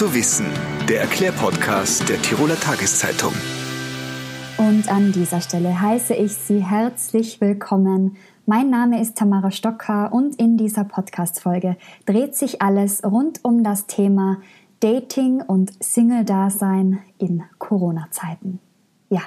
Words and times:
zu 0.00 0.14
wissen, 0.14 0.46
der 0.88 1.02
Erklärpodcast 1.02 2.08
der 2.08 2.22
Tiroler 2.22 2.58
Tageszeitung. 2.58 3.34
Und 4.56 4.90
an 4.90 5.12
dieser 5.12 5.42
Stelle 5.42 5.78
heiße 5.78 6.14
ich 6.14 6.32
Sie 6.32 6.64
herzlich 6.64 7.38
willkommen. 7.42 8.16
Mein 8.46 8.70
Name 8.70 9.02
ist 9.02 9.18
Tamara 9.18 9.50
Stocker 9.50 10.10
und 10.10 10.40
in 10.40 10.56
dieser 10.56 10.84
Podcast-Folge 10.84 11.76
dreht 12.06 12.34
sich 12.34 12.62
alles 12.62 13.04
rund 13.04 13.40
um 13.44 13.62
das 13.62 13.88
Thema 13.88 14.38
Dating 14.80 15.42
und 15.42 15.70
Single-Dasein 15.84 17.00
in 17.18 17.42
Corona-Zeiten. 17.58 18.58
Ja, 19.10 19.20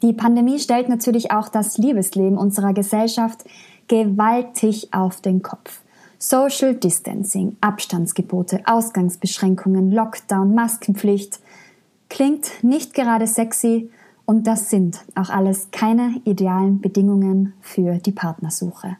die 0.00 0.12
Pandemie 0.12 0.60
stellt 0.60 0.88
natürlich 0.88 1.32
auch 1.32 1.48
das 1.48 1.76
Liebesleben 1.76 2.38
unserer 2.38 2.72
Gesellschaft 2.72 3.42
gewaltig 3.88 4.90
auf 4.92 5.22
den 5.22 5.42
Kopf. 5.42 5.80
Social 6.22 6.74
Distancing, 6.74 7.56
Abstandsgebote, 7.62 8.60
Ausgangsbeschränkungen, 8.66 9.90
Lockdown, 9.90 10.54
Maskenpflicht. 10.54 11.40
Klingt 12.10 12.62
nicht 12.62 12.92
gerade 12.92 13.26
sexy 13.26 13.90
und 14.26 14.46
das 14.46 14.68
sind 14.68 15.00
auch 15.14 15.30
alles 15.30 15.70
keine 15.70 16.20
idealen 16.24 16.82
Bedingungen 16.82 17.54
für 17.62 17.94
die 17.94 18.12
Partnersuche. 18.12 18.98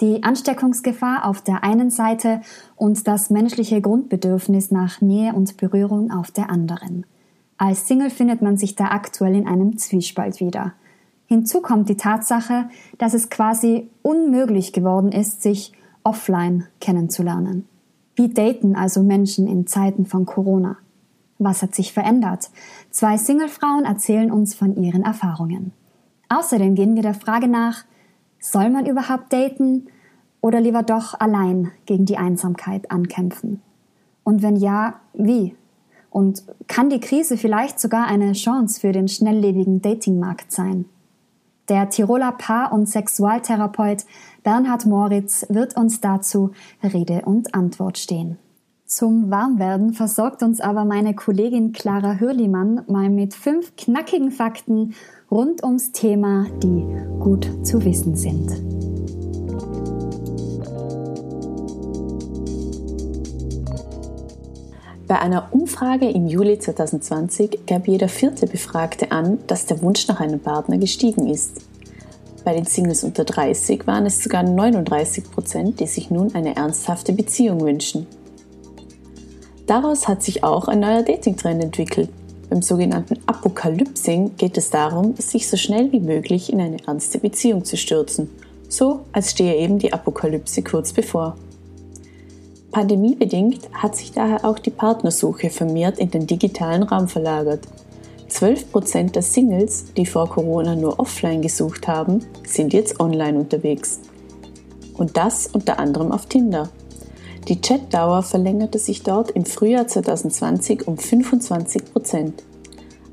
Die 0.00 0.22
Ansteckungsgefahr 0.22 1.24
auf 1.24 1.42
der 1.42 1.64
einen 1.64 1.90
Seite 1.90 2.42
und 2.76 3.08
das 3.08 3.28
menschliche 3.28 3.80
Grundbedürfnis 3.80 4.70
nach 4.70 5.00
Nähe 5.00 5.32
und 5.32 5.56
Berührung 5.56 6.12
auf 6.12 6.30
der 6.30 6.48
anderen. 6.48 7.06
Als 7.58 7.88
Single 7.88 8.10
findet 8.10 8.40
man 8.40 8.56
sich 8.56 8.76
da 8.76 8.92
aktuell 8.92 9.34
in 9.34 9.48
einem 9.48 9.78
Zwiespalt 9.78 10.38
wieder. 10.38 10.74
Hinzu 11.26 11.60
kommt 11.60 11.88
die 11.88 11.96
Tatsache, 11.96 12.68
dass 12.98 13.14
es 13.14 13.30
quasi 13.30 13.90
unmöglich 14.02 14.72
geworden 14.72 15.10
ist, 15.10 15.42
sich 15.42 15.72
offline 16.06 16.68
kennenzulernen. 16.80 17.66
Wie 18.14 18.28
daten 18.28 18.76
also 18.76 19.02
Menschen 19.02 19.48
in 19.48 19.66
Zeiten 19.66 20.06
von 20.06 20.24
Corona? 20.24 20.78
Was 21.38 21.62
hat 21.62 21.74
sich 21.74 21.92
verändert? 21.92 22.50
Zwei 22.90 23.18
Singlefrauen 23.18 23.84
erzählen 23.84 24.30
uns 24.30 24.54
von 24.54 24.76
ihren 24.76 25.02
Erfahrungen. 25.02 25.72
Außerdem 26.28 26.76
gehen 26.76 26.94
wir 26.94 27.02
der 27.02 27.14
Frage 27.14 27.48
nach, 27.48 27.84
soll 28.38 28.70
man 28.70 28.86
überhaupt 28.86 29.32
daten 29.32 29.88
oder 30.40 30.60
lieber 30.60 30.82
doch 30.82 31.18
allein 31.18 31.72
gegen 31.84 32.06
die 32.06 32.16
Einsamkeit 32.16 32.90
ankämpfen? 32.90 33.60
Und 34.22 34.42
wenn 34.42 34.56
ja, 34.56 35.00
wie? 35.12 35.56
Und 36.10 36.44
kann 36.68 36.88
die 36.88 37.00
Krise 37.00 37.36
vielleicht 37.36 37.80
sogar 37.80 38.06
eine 38.06 38.32
Chance 38.32 38.80
für 38.80 38.92
den 38.92 39.08
schnelllebigen 39.08 39.82
Datingmarkt 39.82 40.52
sein? 40.52 40.86
Der 41.68 41.88
Tiroler 41.88 42.32
Paar- 42.32 42.72
und 42.72 42.88
Sexualtherapeut 42.88 44.04
Bernhard 44.44 44.86
Moritz 44.86 45.46
wird 45.48 45.76
uns 45.76 46.00
dazu 46.00 46.52
Rede 46.82 47.22
und 47.24 47.54
Antwort 47.54 47.98
stehen. 47.98 48.38
Zum 48.84 49.32
Warmwerden 49.32 49.92
versorgt 49.92 50.44
uns 50.44 50.60
aber 50.60 50.84
meine 50.84 51.14
Kollegin 51.14 51.72
Clara 51.72 52.20
Hürlimann 52.20 52.84
mal 52.86 53.10
mit 53.10 53.34
fünf 53.34 53.74
knackigen 53.74 54.30
Fakten 54.30 54.94
rund 55.28 55.64
ums 55.64 55.90
Thema, 55.90 56.46
die 56.62 56.86
gut 57.18 57.66
zu 57.66 57.84
wissen 57.84 58.14
sind. 58.14 58.95
Bei 65.06 65.20
einer 65.20 65.48
Umfrage 65.52 66.10
im 66.10 66.26
Juli 66.26 66.58
2020 66.58 67.60
gab 67.68 67.86
jeder 67.86 68.08
vierte 68.08 68.48
Befragte 68.48 69.12
an, 69.12 69.38
dass 69.46 69.66
der 69.66 69.80
Wunsch 69.80 70.08
nach 70.08 70.18
einem 70.18 70.40
Partner 70.40 70.78
gestiegen 70.78 71.28
ist. 71.28 71.60
Bei 72.44 72.54
den 72.54 72.64
Singles 72.64 73.04
unter 73.04 73.24
30 73.24 73.86
waren 73.86 74.06
es 74.06 74.24
sogar 74.24 74.42
39 74.42 75.30
Prozent, 75.30 75.78
die 75.78 75.86
sich 75.86 76.10
nun 76.10 76.34
eine 76.34 76.56
ernsthafte 76.56 77.12
Beziehung 77.12 77.60
wünschen. 77.60 78.08
Daraus 79.66 80.08
hat 80.08 80.24
sich 80.24 80.42
auch 80.42 80.66
ein 80.66 80.80
neuer 80.80 81.04
Dating-Trend 81.04 81.62
entwickelt. 81.62 82.08
Beim 82.50 82.62
sogenannten 82.62 83.18
Apokalypsing 83.26 84.36
geht 84.36 84.58
es 84.58 84.70
darum, 84.70 85.14
sich 85.18 85.48
so 85.48 85.56
schnell 85.56 85.92
wie 85.92 86.00
möglich 86.00 86.52
in 86.52 86.60
eine 86.60 86.78
ernste 86.84 87.18
Beziehung 87.20 87.64
zu 87.64 87.76
stürzen, 87.76 88.28
so 88.68 89.00
als 89.12 89.30
stehe 89.30 89.56
eben 89.56 89.78
die 89.78 89.92
Apokalypse 89.92 90.62
kurz 90.62 90.92
bevor. 90.92 91.36
Pandemiebedingt 92.76 93.70
hat 93.72 93.96
sich 93.96 94.12
daher 94.12 94.44
auch 94.44 94.58
die 94.58 94.68
Partnersuche 94.68 95.48
vermehrt 95.48 95.98
in 95.98 96.10
den 96.10 96.26
digitalen 96.26 96.82
Raum 96.82 97.08
verlagert. 97.08 97.60
12% 98.28 99.12
der 99.12 99.22
Singles, 99.22 99.94
die 99.94 100.04
vor 100.04 100.28
Corona 100.28 100.76
nur 100.76 101.00
offline 101.00 101.40
gesucht 101.40 101.88
haben, 101.88 102.20
sind 102.46 102.74
jetzt 102.74 103.00
online 103.00 103.38
unterwegs. 103.38 104.00
Und 104.92 105.16
das 105.16 105.46
unter 105.46 105.78
anderem 105.78 106.12
auf 106.12 106.26
Tinder. 106.26 106.68
Die 107.48 107.62
Chatdauer 107.62 108.22
verlängerte 108.22 108.78
sich 108.78 109.02
dort 109.02 109.30
im 109.30 109.46
Frühjahr 109.46 109.88
2020 109.88 110.86
um 110.86 110.96
25%. 110.96 112.32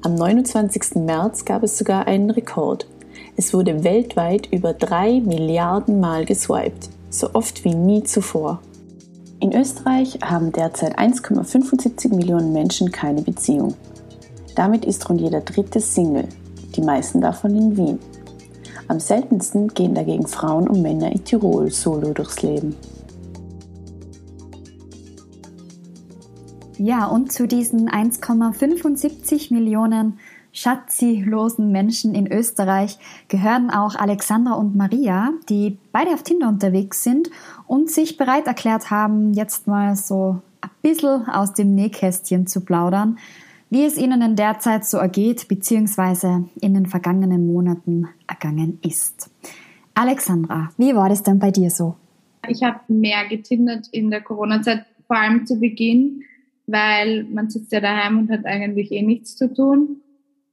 Am 0.02 0.16
29. 0.16 0.96
März 0.96 1.46
gab 1.46 1.64
es 1.64 1.78
sogar 1.78 2.06
einen 2.06 2.32
Rekord. 2.32 2.86
Es 3.38 3.54
wurde 3.54 3.86
weltweit 3.86 4.46
über 4.52 4.74
3 4.74 5.22
Milliarden 5.22 6.02
Mal 6.02 6.26
geswiped, 6.26 6.90
so 7.10 7.30
oft 7.32 7.64
wie 7.64 7.76
nie 7.76 8.04
zuvor. 8.04 8.60
In 9.44 9.52
Österreich 9.52 10.20
haben 10.24 10.54
derzeit 10.54 10.98
1,75 10.98 12.16
Millionen 12.16 12.54
Menschen 12.54 12.94
keine 12.94 13.22
Beziehung. 13.22 13.74
Damit 14.56 14.86
ist 14.86 15.10
rund 15.10 15.20
jeder 15.20 15.42
dritte 15.42 15.82
Single, 15.82 16.30
die 16.78 16.82
meisten 16.82 17.20
davon 17.20 17.54
in 17.54 17.76
Wien. 17.76 18.00
Am 18.88 19.02
seltensten 19.02 19.68
gehen 19.68 19.96
dagegen 19.96 20.28
Frauen 20.28 20.70
und 20.70 20.82
Männer 20.82 21.12
in 21.12 21.26
Tirol 21.26 21.70
solo 21.72 22.14
durchs 22.14 22.42
Leben. 22.42 22.74
Ja, 26.78 27.08
und 27.08 27.34
zu 27.34 27.46
diesen 27.46 27.90
1,75 27.90 29.54
Millionen 29.54 30.20
schatzilosen 30.54 31.72
Menschen 31.72 32.16
in 32.16 32.32
Österreich 32.32 32.98
gehören 33.28 33.70
auch 33.70 33.96
Alexandra 33.96 34.54
und 34.54 34.76
Maria, 34.76 35.32
die 35.50 35.78
beide 35.92 36.12
auf 36.12 36.24
Tinder 36.24 36.48
unterwegs 36.48 37.04
sind 37.04 37.30
und 37.68 37.90
sich 37.90 38.18
bereit 38.18 38.48
erklärt 38.48 38.92
haben, 38.92 39.34
jetzt 39.34 39.68
mal 39.68 39.96
so 39.96 40.42
ein 40.62 40.70
bisschen 40.82 41.28
aus 41.28 41.54
dem 41.54 41.76
Nähkästchen 41.76 42.48
zu 42.48 42.62
plaudern, 42.62 43.18
wie 43.70 43.84
es 43.84 43.98
ihnen 43.98 44.22
in 44.22 44.36
der 44.36 44.60
Zeit 44.60 44.86
so 44.86 44.98
ergeht, 44.98 45.48
beziehungsweise 45.48 46.46
in 46.62 46.76
den 46.76 46.86
vergangenen 46.86 47.48
Monaten 47.48 48.08
ergangen 48.28 48.80
ist. 48.84 49.32
Alexandra, 49.96 50.70
wie 50.78 50.96
war 50.96 51.10
das 51.10 51.24
denn 51.24 51.40
bei 51.40 51.50
dir 51.50 51.72
so? 51.72 51.96
Ich 52.48 52.62
habe 52.62 52.80
mehr 52.88 53.28
getindert 53.28 53.88
in 53.92 54.12
der 54.12 54.22
Corona-Zeit, 54.22 54.86
vor 55.08 55.18
allem 55.18 55.46
zu 55.46 55.60
Beginn, 55.60 56.24
weil 56.68 57.24
man 57.24 57.50
sitzt 57.50 57.72
ja 57.72 57.80
daheim 57.80 58.20
und 58.20 58.32
hat 58.32 58.46
eigentlich 58.46 58.92
eh 58.92 59.02
nichts 59.02 59.36
zu 59.36 59.52
tun. 59.52 60.03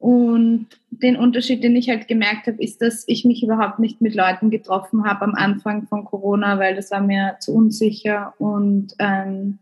Und 0.00 0.66
den 0.90 1.16
Unterschied, 1.16 1.62
den 1.62 1.76
ich 1.76 1.90
halt 1.90 2.08
gemerkt 2.08 2.46
habe, 2.46 2.62
ist, 2.62 2.80
dass 2.80 3.04
ich 3.06 3.26
mich 3.26 3.42
überhaupt 3.42 3.78
nicht 3.78 4.00
mit 4.00 4.14
Leuten 4.14 4.48
getroffen 4.48 5.04
habe 5.04 5.26
am 5.26 5.34
Anfang 5.34 5.86
von 5.86 6.06
Corona, 6.06 6.58
weil 6.58 6.74
das 6.74 6.90
war 6.90 7.02
mir 7.02 7.36
zu 7.38 7.52
unsicher 7.52 8.32
und 8.38 8.94
ähm, 8.98 9.58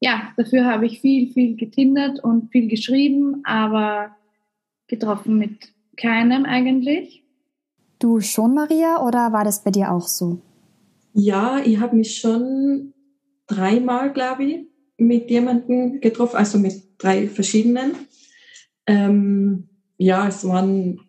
ja, 0.00 0.32
dafür 0.36 0.64
habe 0.64 0.86
ich 0.86 1.00
viel, 1.00 1.30
viel 1.30 1.56
getindert 1.56 2.22
und 2.22 2.50
viel 2.50 2.68
geschrieben, 2.68 3.42
aber 3.44 4.16
getroffen 4.88 5.38
mit 5.38 5.72
keinem 5.96 6.46
eigentlich. 6.46 7.24
Du 7.98 8.20
schon, 8.20 8.54
Maria, 8.54 9.02
oder 9.06 9.32
war 9.32 9.44
das 9.44 9.62
bei 9.62 9.70
dir 9.70 9.92
auch 9.92 10.06
so? 10.06 10.40
Ja, 11.12 11.60
ich 11.64 11.80
habe 11.80 11.96
mich 11.96 12.18
schon 12.18 12.92
dreimal, 13.46 14.12
glaube 14.12 14.44
ich, 14.44 14.66
mit 14.98 15.30
jemandem 15.30 16.00
getroffen, 16.00 16.36
also 16.36 16.58
mit 16.58 16.82
drei 16.98 17.28
verschiedenen. 17.28 17.92
Ähm, 18.86 19.68
ja, 19.98 20.28
es 20.28 20.46
waren 20.46 21.00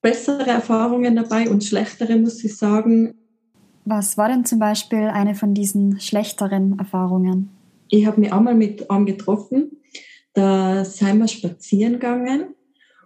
bessere 0.00 0.50
Erfahrungen 0.50 1.16
dabei 1.16 1.48
und 1.48 1.64
schlechtere, 1.64 2.16
muss 2.16 2.42
ich 2.42 2.56
sagen. 2.56 3.14
Was 3.84 4.16
war 4.16 4.28
denn 4.28 4.44
zum 4.44 4.58
Beispiel 4.58 5.08
eine 5.08 5.34
von 5.34 5.54
diesen 5.54 6.00
schlechteren 6.00 6.78
Erfahrungen? 6.78 7.50
ich 7.92 8.06
habe 8.06 8.20
mich 8.20 8.32
einmal 8.32 8.54
mit 8.54 8.90
einem 8.90 9.04
getroffen, 9.04 9.70
da 10.32 10.84
sind 10.84 11.18
wir 11.18 11.28
spazieren 11.28 11.94
gegangen 11.94 12.54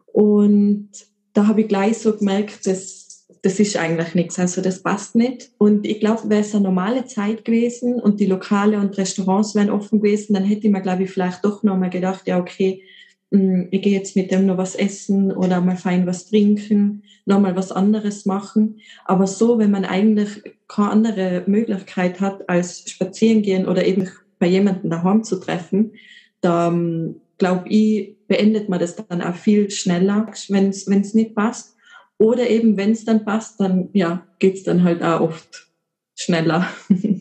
und 0.06 0.90
da 1.32 1.48
habe 1.48 1.62
ich 1.62 1.68
gleich 1.68 1.98
so 1.98 2.16
gemerkt, 2.16 2.66
dass 2.66 3.26
das 3.42 3.60
ist 3.60 3.76
eigentlich 3.76 4.14
nichts, 4.14 4.38
also 4.38 4.60
das 4.60 4.82
passt 4.82 5.14
nicht. 5.14 5.50
Und 5.58 5.86
ich 5.86 6.00
glaube, 6.00 6.28
wäre 6.30 6.40
es 6.40 6.54
eine 6.54 6.64
normale 6.64 7.04
Zeit 7.04 7.44
gewesen 7.44 8.00
und 8.00 8.18
die 8.18 8.26
Lokale 8.26 8.78
und 8.78 8.96
Restaurants 8.96 9.54
wären 9.54 9.70
offen 9.70 10.00
gewesen, 10.00 10.34
dann 10.34 10.44
hätte 10.44 10.66
ich 10.66 10.72
mir, 10.72 10.80
glaube 10.80 11.04
ich, 11.04 11.10
vielleicht 11.10 11.44
doch 11.44 11.62
nochmal 11.62 11.90
gedacht, 11.90 12.26
ja, 12.26 12.38
okay, 12.40 12.82
ich 13.30 13.82
gehe 13.82 13.92
jetzt 13.92 14.16
mit 14.16 14.30
dem 14.30 14.46
noch 14.46 14.56
was 14.56 14.74
essen 14.74 15.32
oder 15.32 15.60
mal 15.60 15.76
fein 15.76 16.06
was 16.06 16.26
trinken, 16.26 17.02
nochmal 17.24 17.56
was 17.56 17.72
anderes 17.72 18.24
machen. 18.24 18.80
Aber 19.04 19.26
so, 19.26 19.58
wenn 19.58 19.70
man 19.70 19.84
eigentlich 19.84 20.42
keine 20.68 20.90
andere 20.90 21.42
Möglichkeit 21.46 22.20
hat 22.20 22.48
als 22.48 22.88
spazieren 22.88 23.42
gehen 23.42 23.66
oder 23.66 23.84
eben 23.84 24.08
bei 24.38 24.46
jemandem 24.46 24.90
daheim 24.90 25.24
zu 25.24 25.36
treffen, 25.36 25.92
da 26.40 26.68
ähm, 26.68 27.16
glaube 27.38 27.68
ich, 27.68 28.16
beendet 28.28 28.68
man 28.68 28.80
das 28.80 28.96
dann 28.96 29.22
auch 29.22 29.34
viel 29.34 29.70
schneller, 29.70 30.26
wenn 30.48 30.70
es 30.70 31.14
nicht 31.14 31.34
passt. 31.34 31.76
Oder 32.18 32.48
eben, 32.48 32.76
wenn 32.76 32.92
es 32.92 33.04
dann 33.04 33.24
passt, 33.24 33.60
dann 33.60 33.90
ja, 33.92 34.26
geht's 34.38 34.62
dann 34.62 34.84
halt 34.84 35.02
auch 35.02 35.20
oft 35.20 35.68
schneller. 36.14 36.66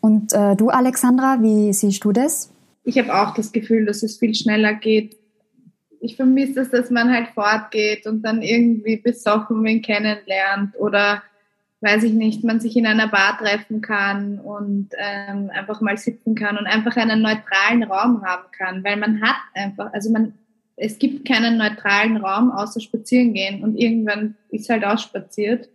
Und 0.00 0.34
äh, 0.34 0.54
du, 0.54 0.68
Alexandra, 0.68 1.38
wie 1.40 1.72
siehst 1.72 2.04
du 2.04 2.12
das? 2.12 2.50
Ich 2.84 2.98
habe 2.98 3.14
auch 3.14 3.34
das 3.34 3.52
Gefühl, 3.52 3.86
dass 3.86 4.02
es 4.02 4.18
viel 4.18 4.34
schneller 4.34 4.74
geht. 4.74 5.16
Ich 6.00 6.16
vermisse 6.16 6.60
es, 6.60 6.70
dass 6.70 6.90
man 6.90 7.10
halt 7.10 7.28
fortgeht 7.28 8.06
und 8.06 8.22
dann 8.22 8.42
irgendwie 8.42 8.96
besoffen 8.96 9.64
wen 9.64 9.80
kennenlernt 9.80 10.78
oder 10.78 11.22
weiß 11.80 12.02
ich 12.04 12.12
nicht, 12.12 12.44
man 12.44 12.60
sich 12.60 12.76
in 12.76 12.86
einer 12.86 13.08
Bar 13.08 13.38
treffen 13.38 13.82
kann 13.82 14.38
und 14.38 14.90
ähm, 14.96 15.50
einfach 15.52 15.80
mal 15.80 15.96
sitzen 15.98 16.34
kann 16.34 16.56
und 16.56 16.66
einfach 16.66 16.96
einen 16.96 17.20
neutralen 17.20 17.82
Raum 17.82 18.22
haben 18.24 18.44
kann, 18.56 18.82
weil 18.84 18.96
man 18.96 19.20
hat 19.20 19.36
einfach, 19.54 19.92
also 19.92 20.10
man, 20.10 20.32
es 20.76 20.98
gibt 20.98 21.26
keinen 21.28 21.58
neutralen 21.58 22.16
Raum 22.16 22.50
außer 22.50 22.80
spazieren 22.80 23.34
gehen 23.34 23.62
und 23.62 23.76
irgendwann 23.76 24.34
ist 24.50 24.68
halt 24.70 24.84
auch 24.84 24.98
spaziert. 24.98 25.68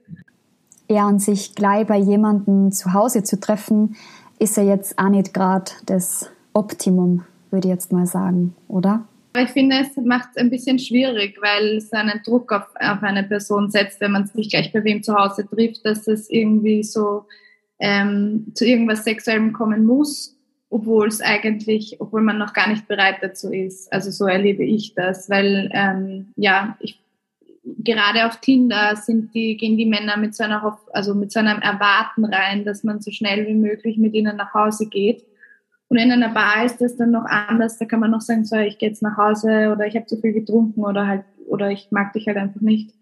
Ja, 0.89 1.07
und 1.07 1.19
sich 1.19 1.53
gleich 1.53 1.85
bei 1.85 1.97
jemandem 1.97 2.71
zu 2.71 2.93
Hause 2.93 3.23
zu 3.23 3.39
treffen, 3.39 3.95
ist 4.39 4.57
ja 4.57 4.63
jetzt 4.63 4.97
auch 4.97 5.09
nicht 5.09 5.33
gerade 5.35 5.71
das 5.85 6.31
Optimum, 6.59 7.23
würde 7.51 7.69
ich 7.69 7.73
jetzt 7.73 7.93
mal 7.93 8.05
sagen, 8.05 8.53
oder? 8.67 9.05
Ich 9.37 9.49
finde, 9.49 9.77
es 9.77 9.95
macht 10.03 10.29
es 10.31 10.37
ein 10.37 10.49
bisschen 10.49 10.77
schwierig, 10.77 11.37
weil 11.41 11.77
es 11.77 11.93
einen 11.93 12.21
Druck 12.25 12.51
auf, 12.51 12.67
auf 12.75 13.01
eine 13.01 13.23
Person 13.23 13.71
setzt, 13.71 14.01
wenn 14.01 14.11
man 14.11 14.25
sich 14.25 14.49
gleich 14.49 14.73
bei 14.73 14.83
wem 14.83 15.01
zu 15.01 15.15
Hause 15.15 15.47
trifft, 15.47 15.85
dass 15.85 16.07
es 16.07 16.29
irgendwie 16.29 16.83
so 16.83 17.25
ähm, 17.79 18.47
zu 18.55 18.65
irgendwas 18.65 19.05
Sexuellem 19.05 19.53
kommen 19.53 19.85
muss, 19.85 20.35
obwohl 20.69 21.07
es 21.07 21.21
eigentlich, 21.21 21.95
obwohl 21.99 22.21
man 22.21 22.37
noch 22.37 22.51
gar 22.51 22.67
nicht 22.67 22.89
bereit 22.89 23.19
dazu 23.21 23.53
ist. 23.53 23.91
Also 23.93 24.11
so 24.11 24.25
erlebe 24.25 24.65
ich 24.65 24.95
das, 24.95 25.29
weil 25.29 25.69
ähm, 25.73 26.33
ja, 26.35 26.77
ich 26.81 26.99
gerade 27.77 28.25
auf 28.25 28.41
Tinder 28.41 28.95
sind 28.95 29.33
die, 29.33 29.55
gehen 29.55 29.77
die 29.77 29.85
Männer 29.85 30.17
mit 30.17 30.35
so 30.35 30.43
einer, 30.43 30.77
also 30.91 31.15
mit 31.15 31.31
so 31.31 31.39
einem 31.39 31.61
Erwarten 31.61 32.25
rein, 32.25 32.65
dass 32.65 32.83
man 32.83 32.99
so 32.99 33.11
schnell 33.11 33.47
wie 33.47 33.53
möglich 33.53 33.97
mit 33.97 34.13
ihnen 34.13 34.35
nach 34.35 34.53
Hause 34.53 34.87
geht. 34.87 35.23
Und 35.89 35.97
in 35.97 36.11
einer 36.11 36.29
Bar 36.29 36.65
ist 36.65 36.79
das 36.79 36.95
dann 36.95 37.11
noch 37.11 37.25
anders. 37.25 37.77
Da 37.77 37.85
kann 37.85 37.99
man 37.99 38.11
noch 38.11 38.21
sagen, 38.21 38.45
so, 38.45 38.55
ich 38.55 38.77
gehe 38.77 38.89
jetzt 38.89 39.01
nach 39.01 39.17
Hause 39.17 39.71
oder 39.71 39.87
ich 39.87 39.95
habe 39.95 40.05
zu 40.05 40.17
viel 40.17 40.33
getrunken 40.33 40.85
oder 40.85 41.07
halt, 41.07 41.23
oder 41.47 41.71
ich 41.71 41.87
mag 41.91 42.13
dich 42.13 42.27
halt 42.27 42.37
einfach 42.37 42.61
nicht. 42.61 42.93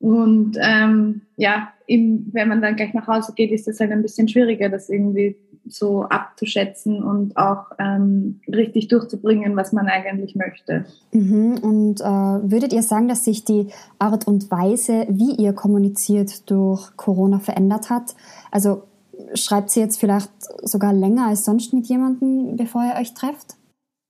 Und 0.00 0.58
ähm, 0.60 1.22
ja, 1.36 1.68
eben, 1.86 2.28
wenn 2.32 2.48
man 2.48 2.60
dann 2.60 2.74
gleich 2.74 2.92
nach 2.92 3.06
Hause 3.06 3.32
geht, 3.36 3.52
ist 3.52 3.68
das 3.68 3.78
halt 3.78 3.92
ein 3.92 4.02
bisschen 4.02 4.26
schwieriger, 4.26 4.68
das 4.68 4.90
irgendwie 4.90 5.36
so 5.64 6.02
abzuschätzen 6.02 7.04
und 7.04 7.36
auch 7.36 7.66
ähm, 7.78 8.40
richtig 8.48 8.88
durchzubringen, 8.88 9.54
was 9.54 9.72
man 9.72 9.86
eigentlich 9.86 10.34
möchte. 10.34 10.86
Mhm. 11.12 11.58
Und 11.62 12.00
äh, 12.00 12.04
würdet 12.04 12.72
ihr 12.72 12.82
sagen, 12.82 13.06
dass 13.06 13.24
sich 13.24 13.44
die 13.44 13.68
Art 14.00 14.26
und 14.26 14.50
Weise, 14.50 15.06
wie 15.08 15.36
ihr 15.36 15.52
kommuniziert, 15.52 16.50
durch 16.50 16.96
Corona 16.96 17.38
verändert 17.38 17.90
hat? 17.90 18.16
Also 18.50 18.82
schreibt 19.34 19.70
sie 19.70 19.80
jetzt 19.80 19.98
vielleicht 19.98 20.30
sogar 20.62 20.92
länger 20.92 21.26
als 21.28 21.44
sonst 21.44 21.72
mit 21.72 21.86
jemandem, 21.86 22.56
bevor 22.56 22.82
ihr 22.82 23.00
euch 23.00 23.14
trefft? 23.14 23.56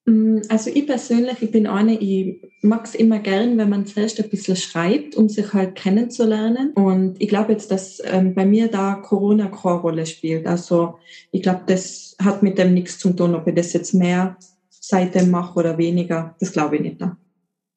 Mm, 0.05 0.39
also 0.49 0.71
ich 0.71 0.87
persönlich, 0.87 1.43
ich 1.43 1.51
bin 1.53 1.67
eine, 1.67 1.99
ich 1.99 2.43
mag 2.63 2.85
es 2.85 2.95
immer 2.95 3.19
gern, 3.21 3.57
wenn 3.59 3.69
man 3.69 3.87
zuerst 3.87 4.21
ein 4.21 4.29
bisschen 4.29 4.57
schreibt, 4.57 5.17
um 5.17 5.29
sich 5.29 5.53
halt 5.53 5.75
kennenzulernen. 5.75 6.73
Und 6.73 7.21
ich 7.21 7.29
glaube 7.29 7.53
jetzt, 7.53 7.71
dass 7.71 8.03
ähm, 8.05 8.35
bei 8.35 8.45
mir 8.45 8.69
da 8.69 8.95
Corona 8.95 9.47
keine 9.47 9.81
Rolle 9.81 10.07
spielt. 10.07 10.47
Also 10.47 10.99
ich 11.31 11.43
glaube, 11.43 11.63
das 11.67 12.17
hat 12.23 12.43
mit 12.43 12.59
dem 12.59 12.75
nichts 12.75 12.99
zu 12.99 13.13
tun, 13.13 13.35
ob 13.35 13.47
ich 13.47 13.55
das 13.55 13.73
jetzt 13.73 13.95
mehr 13.95 14.37
seitdem 14.71 15.31
mache 15.31 15.59
oder 15.59 15.79
weniger. 15.79 16.35
Das 16.41 16.53
glaube 16.53 16.77
ich 16.77 16.83
nicht. 16.83 17.01
Ne? 17.01 17.17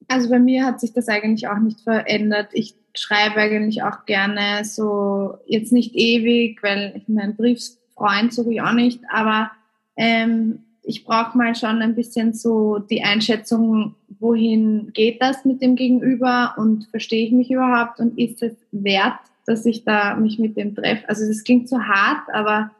Also 0.08 0.28
bei 0.28 0.38
mir 0.38 0.64
hat 0.64 0.80
sich 0.80 0.92
das 0.92 1.08
eigentlich 1.08 1.48
auch 1.48 1.58
nicht 1.58 1.80
verändert. 1.80 2.48
Ich 2.52 2.76
schreibe 2.98 3.36
eigentlich 3.36 3.82
auch 3.82 4.04
gerne 4.06 4.64
so, 4.64 5.38
jetzt 5.46 5.72
nicht 5.72 5.94
ewig, 5.94 6.62
weil 6.62 6.94
ich 6.96 7.08
meinen 7.08 7.36
Briefsfreund 7.36 8.32
suche 8.32 8.52
ich 8.52 8.60
auch 8.60 8.72
nicht, 8.72 9.00
aber 9.10 9.50
ähm, 9.96 10.60
ich 10.82 11.04
brauche 11.04 11.36
mal 11.36 11.54
schon 11.54 11.82
ein 11.82 11.94
bisschen 11.94 12.32
so 12.32 12.78
die 12.78 13.02
Einschätzung, 13.02 13.96
wohin 14.20 14.92
geht 14.92 15.20
das 15.20 15.44
mit 15.44 15.60
dem 15.60 15.74
Gegenüber 15.74 16.54
und 16.56 16.86
verstehe 16.86 17.26
ich 17.26 17.32
mich 17.32 17.50
überhaupt 17.50 17.98
und 17.98 18.18
ist 18.18 18.42
es 18.42 18.54
wert, 18.70 19.18
dass 19.46 19.66
ich 19.66 19.84
da 19.84 20.14
mich 20.14 20.38
mit 20.38 20.56
dem 20.56 20.74
treffe. 20.74 21.08
Also 21.08 21.26
das 21.26 21.42
klingt 21.44 21.68
so 21.68 21.80
hart, 21.80 22.22
aber 22.32 22.70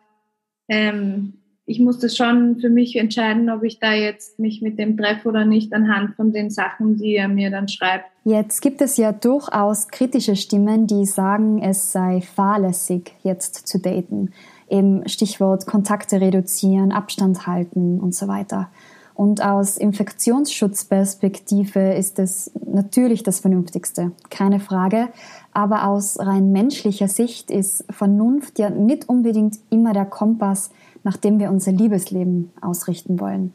ähm, 0.68 1.34
ich 1.66 1.78
muss 1.80 1.98
das 1.98 2.16
schon 2.16 2.56
für 2.60 2.70
mich 2.70 2.94
entscheiden, 2.94 3.50
ob 3.50 3.64
ich 3.64 3.80
da 3.80 3.92
jetzt 3.92 4.38
mich 4.38 4.62
mit 4.62 4.78
dem 4.78 4.96
treffe 4.96 5.28
oder 5.28 5.44
nicht 5.44 5.74
anhand 5.74 6.14
von 6.14 6.32
den 6.32 6.48
Sachen, 6.48 6.96
die 6.96 7.16
er 7.16 7.26
mir 7.26 7.50
dann 7.50 7.66
schreibt. 7.66 8.04
Jetzt 8.24 8.62
gibt 8.62 8.80
es 8.80 8.96
ja 8.96 9.10
durchaus 9.10 9.88
kritische 9.88 10.36
Stimmen, 10.36 10.86
die 10.86 11.04
sagen, 11.04 11.60
es 11.60 11.90
sei 11.90 12.20
fahrlässig, 12.20 13.16
jetzt 13.24 13.66
zu 13.66 13.80
daten. 13.80 14.30
Eben 14.70 15.08
Stichwort 15.08 15.66
Kontakte 15.66 16.20
reduzieren, 16.20 16.92
Abstand 16.92 17.48
halten 17.48 17.98
und 17.98 18.14
so 18.14 18.28
weiter. 18.28 18.70
Und 19.14 19.42
aus 19.42 19.76
Infektionsschutzperspektive 19.76 21.94
ist 21.94 22.20
es 22.20 22.52
natürlich 22.64 23.22
das 23.22 23.38
Vernünftigste, 23.40 24.12
keine 24.28 24.60
Frage. 24.60 25.08
Aber 25.52 25.86
aus 25.86 26.18
rein 26.20 26.52
menschlicher 26.52 27.08
Sicht 27.08 27.50
ist 27.50 27.84
Vernunft 27.90 28.58
ja 28.58 28.70
nicht 28.70 29.08
unbedingt 29.08 29.56
immer 29.70 29.94
der 29.94 30.04
Kompass, 30.04 30.70
nach 31.06 31.16
dem 31.16 31.38
wir 31.38 31.50
unser 31.50 31.70
Liebesleben 31.70 32.50
ausrichten 32.60 33.20
wollen. 33.20 33.52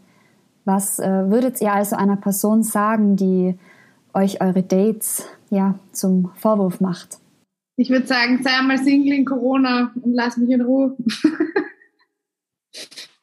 Was 0.63 0.99
äh, 0.99 1.29
würdet 1.29 1.59
ihr 1.59 1.73
also 1.73 1.97
einer 1.97 2.15
Person 2.15 2.63
sagen, 2.63 3.17
die 3.17 3.55
euch 4.13 4.39
eure 4.39 4.63
Dates 4.63 5.27
ja 5.49 5.77
zum 5.91 6.31
Vorwurf 6.35 6.79
macht? 6.79 7.17
Ich 7.75 7.89
würde 7.89 8.07
sagen, 8.07 8.41
sei 8.41 8.51
einmal 8.57 8.77
Single 8.77 9.13
in 9.13 9.25
Corona 9.25 9.91
und 10.01 10.13
lass 10.13 10.37
mich 10.37 10.49
in 10.49 10.61
Ruhe. 10.61 10.95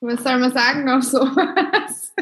Was 0.01 0.23
soll 0.23 0.39
man 0.39 0.53
sagen 0.53 0.91
auf 0.91 1.05
sowas? 1.05 2.13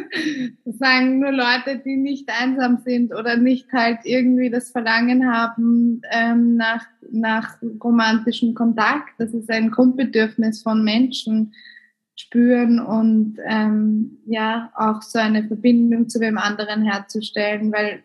Das 0.65 0.79
sagen 0.79 1.19
nur 1.19 1.33
Leute, 1.33 1.83
die 1.85 1.97
nicht 1.97 2.29
einsam 2.41 2.83
sind 2.85 3.13
oder 3.13 3.37
nicht 3.37 3.73
halt 3.73 3.99
irgendwie 4.05 4.49
das 4.49 4.71
Verlangen 4.71 5.29
haben 5.33 6.03
ähm, 6.13 6.55
nach, 6.55 6.87
nach 7.11 7.57
romantischem 7.83 8.55
Kontakt. 8.55 9.11
Das 9.19 9.35
ist 9.35 9.51
ein 9.51 9.73
Grundbedürfnis 9.73 10.63
von 10.63 10.85
Menschen 10.85 11.53
spüren 12.17 12.81
und 12.81 13.37
ähm, 13.47 14.19
ja 14.27 14.73
auch 14.75 15.03
so 15.03 15.19
eine 15.19 15.47
Verbindung 15.47 16.09
zu 16.09 16.19
dem 16.19 16.39
anderen 16.39 16.83
herzustellen, 16.83 17.73
weil 17.73 18.03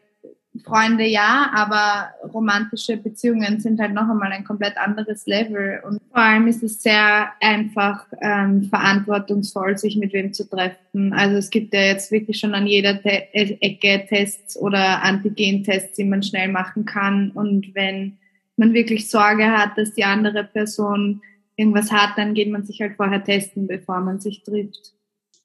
Freunde 0.66 1.06
ja, 1.06 1.50
aber 1.54 2.10
romantische 2.34 2.98
Beziehungen 2.98 3.62
sind 3.62 3.80
halt 3.80 3.94
noch 3.94 4.10
einmal 4.10 4.34
ein 4.34 4.44
komplett 4.44 4.78
anderes 4.78 5.26
Level. 5.26 5.82
Und 5.86 6.02
vor 6.12 6.22
allem 6.22 6.48
ist 6.48 6.62
es 6.62 6.84
sehr 6.84 7.32
einfach 7.40 8.06
ähm, 8.20 8.64
verantwortungsvoll, 8.64 9.78
sich 9.78 9.96
mit 9.96 10.12
wem 10.12 10.34
zu 10.34 10.50
treffen. 10.50 11.14
Also 11.14 11.38
es 11.38 11.50
gibt 11.50 11.74
ja 11.74 11.82
jetzt 11.82 12.12
wirklich 12.12 12.38
schon 12.38 12.54
an 12.54 12.68
jeder 12.68 13.02
Te 13.02 13.34
äh, 13.34 13.58
Ecke 13.62 14.06
Tests 14.08 14.58
oder 14.58 15.02
Antigen-Tests, 15.04 15.96
die 15.96 16.04
man 16.04 16.22
schnell 16.22 16.50
machen 16.50 16.84
kann. 16.84 17.32
Und 17.32 17.74
wenn 17.74 18.18
man 18.58 18.74
wirklich 18.74 19.10
Sorge 19.10 19.48
hat, 19.48 19.78
dass 19.78 19.94
die 19.94 20.04
andere 20.04 20.44
Person 20.44 21.22
irgendwas 21.62 21.92
hat, 21.92 22.18
dann 22.18 22.34
geht 22.34 22.50
man 22.50 22.66
sich 22.66 22.82
halt 22.82 22.96
vorher 22.98 23.24
testen, 23.24 23.68
bevor 23.68 24.02
man 24.02 24.20
sich 24.20 24.44
trifft. 24.44 24.94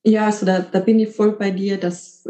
Ja, 0.05 0.27
also 0.27 0.47
da, 0.47 0.61
da 0.61 0.81
bin 0.81 0.99
ich 0.99 1.11
voll 1.11 1.33
bei 1.33 1.51
dir, 1.51 1.79
dass 1.79 2.25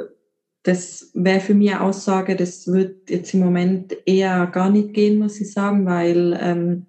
das 0.62 1.10
wäre 1.14 1.40
für 1.40 1.54
mich 1.54 1.70
eine 1.70 1.80
Aussage, 1.80 2.34
das 2.34 2.66
wird 2.66 3.08
jetzt 3.08 3.32
im 3.34 3.40
Moment 3.40 3.96
eher 4.04 4.46
gar 4.46 4.68
nicht 4.68 4.94
gehen, 4.94 5.18
muss 5.18 5.40
ich 5.40 5.52
sagen, 5.52 5.86
weil 5.86 6.36
ähm, 6.40 6.86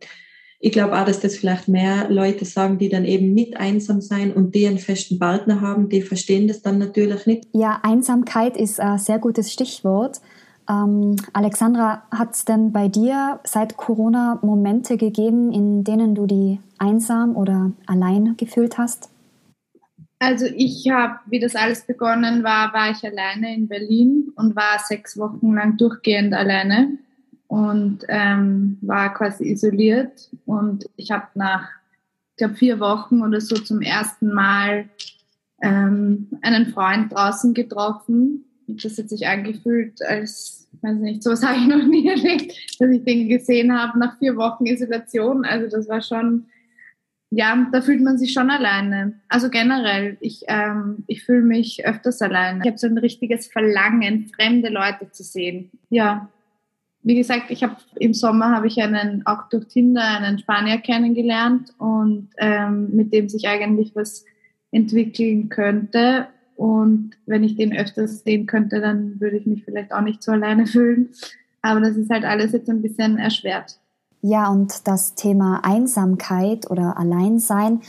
ich 0.60 0.72
glaube 0.72 1.00
auch, 1.00 1.06
dass 1.06 1.20
das 1.20 1.36
vielleicht 1.36 1.68
mehr 1.68 2.10
Leute 2.10 2.44
sagen, 2.46 2.80
die 2.80 2.89
dann 2.89 3.06
eben 3.06 3.34
nicht 3.34 3.58
einsam 3.58 4.01
sein 4.01 4.34
und 4.34 4.56
die 4.56 4.66
einen 4.66 4.80
festen 4.80 5.20
Partner 5.20 5.62
haben, 5.62 5.89
die 5.89 6.01
verstehen 6.01 6.48
das 6.48 6.63
dann 6.63 6.80
natürlich 6.80 7.27
nicht. 7.27 7.44
Ja, 7.54 7.80
Einsamkeit 7.84 8.58
ist 8.58 8.80
ein 8.80 8.98
sehr 8.98 9.20
gutes 9.20 9.54
Stichwort. 9.54 10.22
Ähm, 10.70 11.16
Alexandra, 11.34 12.04
hat 12.12 12.34
es 12.34 12.46
denn 12.46 12.72
bei 12.72 12.88
dir 12.88 13.40
seit 13.44 13.78
Corona 13.78 14.40
Momente 14.42 14.98
gegeben, 14.98 15.52
in 15.52 15.84
denen 15.84 16.14
du 16.14 16.26
die 16.26 16.60
einsam 16.78 17.36
oder 17.36 17.72
allein 17.86 18.36
gefühlt 18.38 18.78
hast? 18.78 19.10
Also 20.20 20.46
ich 20.46 20.90
habe, 20.90 21.20
wie 21.28 21.40
das 21.40 21.56
alles 21.56 21.86
begonnen 21.86 22.44
war, 22.44 22.74
war 22.74 22.90
ich 22.90 23.04
alleine 23.04 23.54
in 23.54 23.68
Berlin 23.68 24.32
und 24.36 24.56
war 24.56 24.80
sechs 24.84 25.18
Wochen 25.18 25.54
lang 25.54 25.78
durchgehend 25.78 26.34
alleine 26.34 26.98
und 27.48 28.00
ähm, 28.10 28.78
war 28.82 29.14
quasi 29.14 29.52
isoliert. 29.52 30.30
Und 30.46 30.90
ich 30.96 31.12
habe 31.12 31.28
nach, 31.36 31.70
ich 32.32 32.38
glaube, 32.38 32.56
vier 32.56 32.80
Wochen 32.80 33.22
oder 33.22 33.40
so 33.40 33.56
zum 33.56 33.82
ersten 33.82 34.34
Mal 34.34 34.90
ähm, 35.62 36.30
einen 36.42 36.68
Freund 36.68 37.14
draußen 37.14 37.54
getroffen. 37.54 38.44
Das 38.68 38.98
hat 38.98 39.10
sich 39.10 39.28
angefühlt 39.28 40.02
als, 40.02 40.68
weiß 40.82 40.98
nicht, 40.98 41.24
sowas 41.24 41.44
habe 41.46 41.58
ich 41.60 41.68
noch 41.68 41.86
nie 41.86 42.08
erlebt, 42.08 42.54
dass 42.80 42.90
ich 42.90 43.04
den 43.04 43.30
gesehen 43.30 43.78
habe 43.78 43.98
nach 43.98 44.18
vier 44.20 44.36
Wochen 44.36 44.66
Isolation. 44.66 45.46
Also 45.46 45.70
das 45.70 45.88
war 45.88 46.02
schon 46.02 46.48
ja, 47.30 47.68
da 47.72 47.82
fühlt 47.82 48.02
man 48.02 48.18
sich 48.18 48.32
schon 48.32 48.50
alleine. 48.50 49.20
Also 49.28 49.50
generell, 49.50 50.18
ich, 50.22 50.44
ähm, 50.48 51.04
ich 51.08 51.24
fühle 51.24 51.42
mich 51.42 51.86
öfters 51.86 52.22
alleine. 52.22 52.62
Ich 52.62 52.68
habe 52.68 52.78
so 52.78 52.88
ein 52.88 52.98
richtiges 52.98 53.48
Verlangen, 53.48 54.32
fremde 54.34 54.70
Leute 54.70 55.12
zu 55.12 55.24
sehen. 55.24 55.72
Ja, 55.90 56.30
wie 57.04 57.16
gesagt, 57.16 57.52
ich 57.52 57.64
habe 57.64 57.78
im 57.96 58.14
Sommer 58.14 58.56
habe 58.56 58.68
ich 58.68 58.82
einen 58.82 59.26
auch 59.26 59.50
durch 59.50 59.68
Tinder 59.68 60.04
einen 60.04 60.40
Spanier 60.40 60.78
kennengelernt 60.78 61.74
und 61.78 62.30
ähm, 62.38 62.96
mit 62.96 63.14
dem 63.14 63.28
sich 63.28 63.48
eigentlich 63.48 63.96
was 63.96 64.26
entwickeln 64.72 65.50
könnte. 65.50 66.28
Und 66.58 67.12
wenn 67.28 67.44
ich 67.44 67.56
den 67.56 67.72
öfters 67.72 68.24
sehen 68.24 68.48
könnte, 68.48 68.82
dann 68.82 69.20
würde 69.20 69.38
ich 69.38 69.46
mich 69.46 69.64
vielleicht 69.64 69.94
auch 69.94 70.02
nicht 70.02 70.24
so 70.24 70.32
alleine 70.32 70.66
fühlen. 70.68 71.10
Aber 71.62 71.80
das 71.80 71.96
ist 71.96 72.10
halt 72.10 72.26
alles 72.26 72.52
jetzt 72.52 72.70
ein 72.70 72.82
bisschen 72.82 73.18
erschwert. 73.18 73.80
Ja, 74.22 74.50
und 74.50 74.88
das 74.88 75.14
Thema 75.14 75.62
Einsamkeit 75.64 76.70
oder 76.70 76.98
Alleinsein 76.98 77.82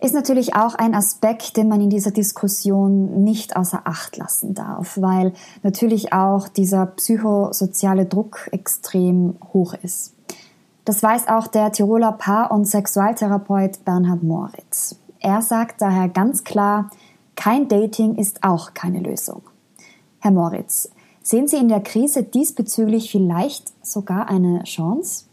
ist 0.00 0.14
natürlich 0.14 0.54
auch 0.54 0.74
ein 0.74 0.94
Aspekt, 0.94 1.56
den 1.56 1.68
man 1.68 1.80
in 1.80 1.90
dieser 1.90 2.10
Diskussion 2.10 3.24
nicht 3.24 3.56
außer 3.56 3.82
Acht 3.84 4.16
lassen 4.16 4.54
darf, 4.54 4.98
weil 5.00 5.32
natürlich 5.62 6.12
auch 6.12 6.48
dieser 6.48 6.86
psychosoziale 6.86 8.06
Druck 8.06 8.48
extrem 8.52 9.36
hoch 9.52 9.74
ist. 9.82 10.14
Das 10.84 11.02
weiß 11.02 11.28
auch 11.28 11.46
der 11.46 11.72
Tiroler 11.72 12.12
Paar- 12.12 12.52
und 12.52 12.66
Sexualtherapeut 12.66 13.84
Bernhard 13.84 14.22
Moritz. 14.22 14.96
Er 15.18 15.42
sagt 15.42 15.82
daher 15.82 16.08
ganz 16.08 16.44
klar, 16.44 16.90
kein 17.36 17.68
Dating 17.68 18.16
ist 18.16 18.42
auch 18.42 18.74
keine 18.74 19.00
Lösung. 19.00 19.42
Herr 20.18 20.32
Moritz, 20.32 20.90
sehen 21.22 21.46
Sie 21.46 21.56
in 21.56 21.68
der 21.68 21.80
Krise 21.80 22.24
diesbezüglich 22.24 23.10
vielleicht 23.10 23.72
sogar 23.86 24.28
eine 24.28 24.64
Chance? 24.64 25.26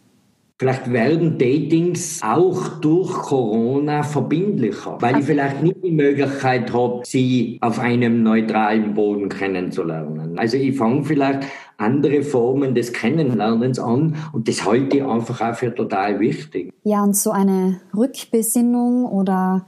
Vielleicht 0.60 0.94
werden 0.94 1.40
Datings 1.40 2.22
auch 2.24 2.80
durch 2.80 3.12
Corona 3.12 4.04
verbindlicher, 4.04 4.98
weil 5.02 5.20
ich 5.20 5.26
vielleicht 5.26 5.64
nicht 5.64 5.84
die 5.84 5.92
Möglichkeit 5.92 6.72
habe, 6.72 7.02
sie 7.06 7.58
auf 7.60 7.80
einem 7.80 8.22
neutralen 8.22 8.94
Boden 8.94 9.30
kennenzulernen. 9.30 10.38
Also 10.38 10.58
ich 10.58 10.78
fange 10.78 11.04
vielleicht 11.04 11.48
andere 11.78 12.22
Formen 12.22 12.76
des 12.76 12.94
Kennenlernens 12.94 13.80
an 13.80 14.16
und 14.32 14.48
das 14.48 14.66
halte 14.66 14.98
ich 14.98 15.04
einfach 15.04 15.42
auch 15.42 15.56
für 15.56 15.74
total 15.74 16.20
wichtig. 16.20 16.72
Ja, 16.84 17.04
und 17.04 17.16
so 17.16 17.32
eine 17.32 17.82
Rückbesinnung 17.94 19.06
oder 19.06 19.66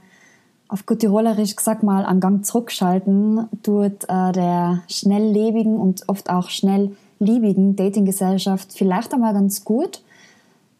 auf 0.68 0.86
gut 0.86 1.00
Tirolerisch 1.00 1.56
gesagt 1.56 1.82
mal 1.82 2.04
einen 2.04 2.20
Gang 2.20 2.44
zurückschalten 2.44 3.48
tut 3.62 4.04
äh, 4.08 4.32
der 4.32 4.82
schnelllebigen 4.88 5.78
und 5.78 6.08
oft 6.08 6.30
auch 6.30 6.50
schnellliebigen 6.50 7.76
Datinggesellschaft 7.76 8.72
vielleicht 8.72 9.14
einmal 9.14 9.34
ganz 9.34 9.64
gut 9.64 10.02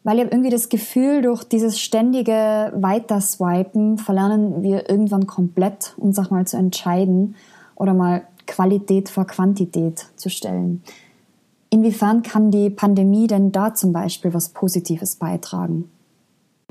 weil 0.06 0.18
ich 0.18 0.24
habe 0.24 0.30
irgendwie 0.36 0.50
das 0.50 0.68
Gefühl, 0.68 1.20
durch 1.20 1.42
dieses 1.42 1.80
ständige 1.80 2.72
Weiterswipen 2.76 3.98
verlernen 3.98 4.62
wir 4.62 4.88
irgendwann 4.88 5.26
komplett, 5.26 5.94
uns 5.96 6.16
auch 6.20 6.30
mal 6.30 6.46
zu 6.46 6.56
entscheiden 6.56 7.34
oder 7.74 7.92
mal 7.92 8.22
Qualität 8.46 9.08
vor 9.08 9.26
Quantität 9.26 10.06
zu 10.14 10.30
stellen. 10.30 10.84
Inwiefern 11.70 12.22
kann 12.22 12.52
die 12.52 12.70
Pandemie 12.70 13.26
denn 13.26 13.50
da 13.50 13.74
zum 13.74 13.92
Beispiel 13.92 14.32
was 14.32 14.50
Positives 14.50 15.16
beitragen? 15.16 15.90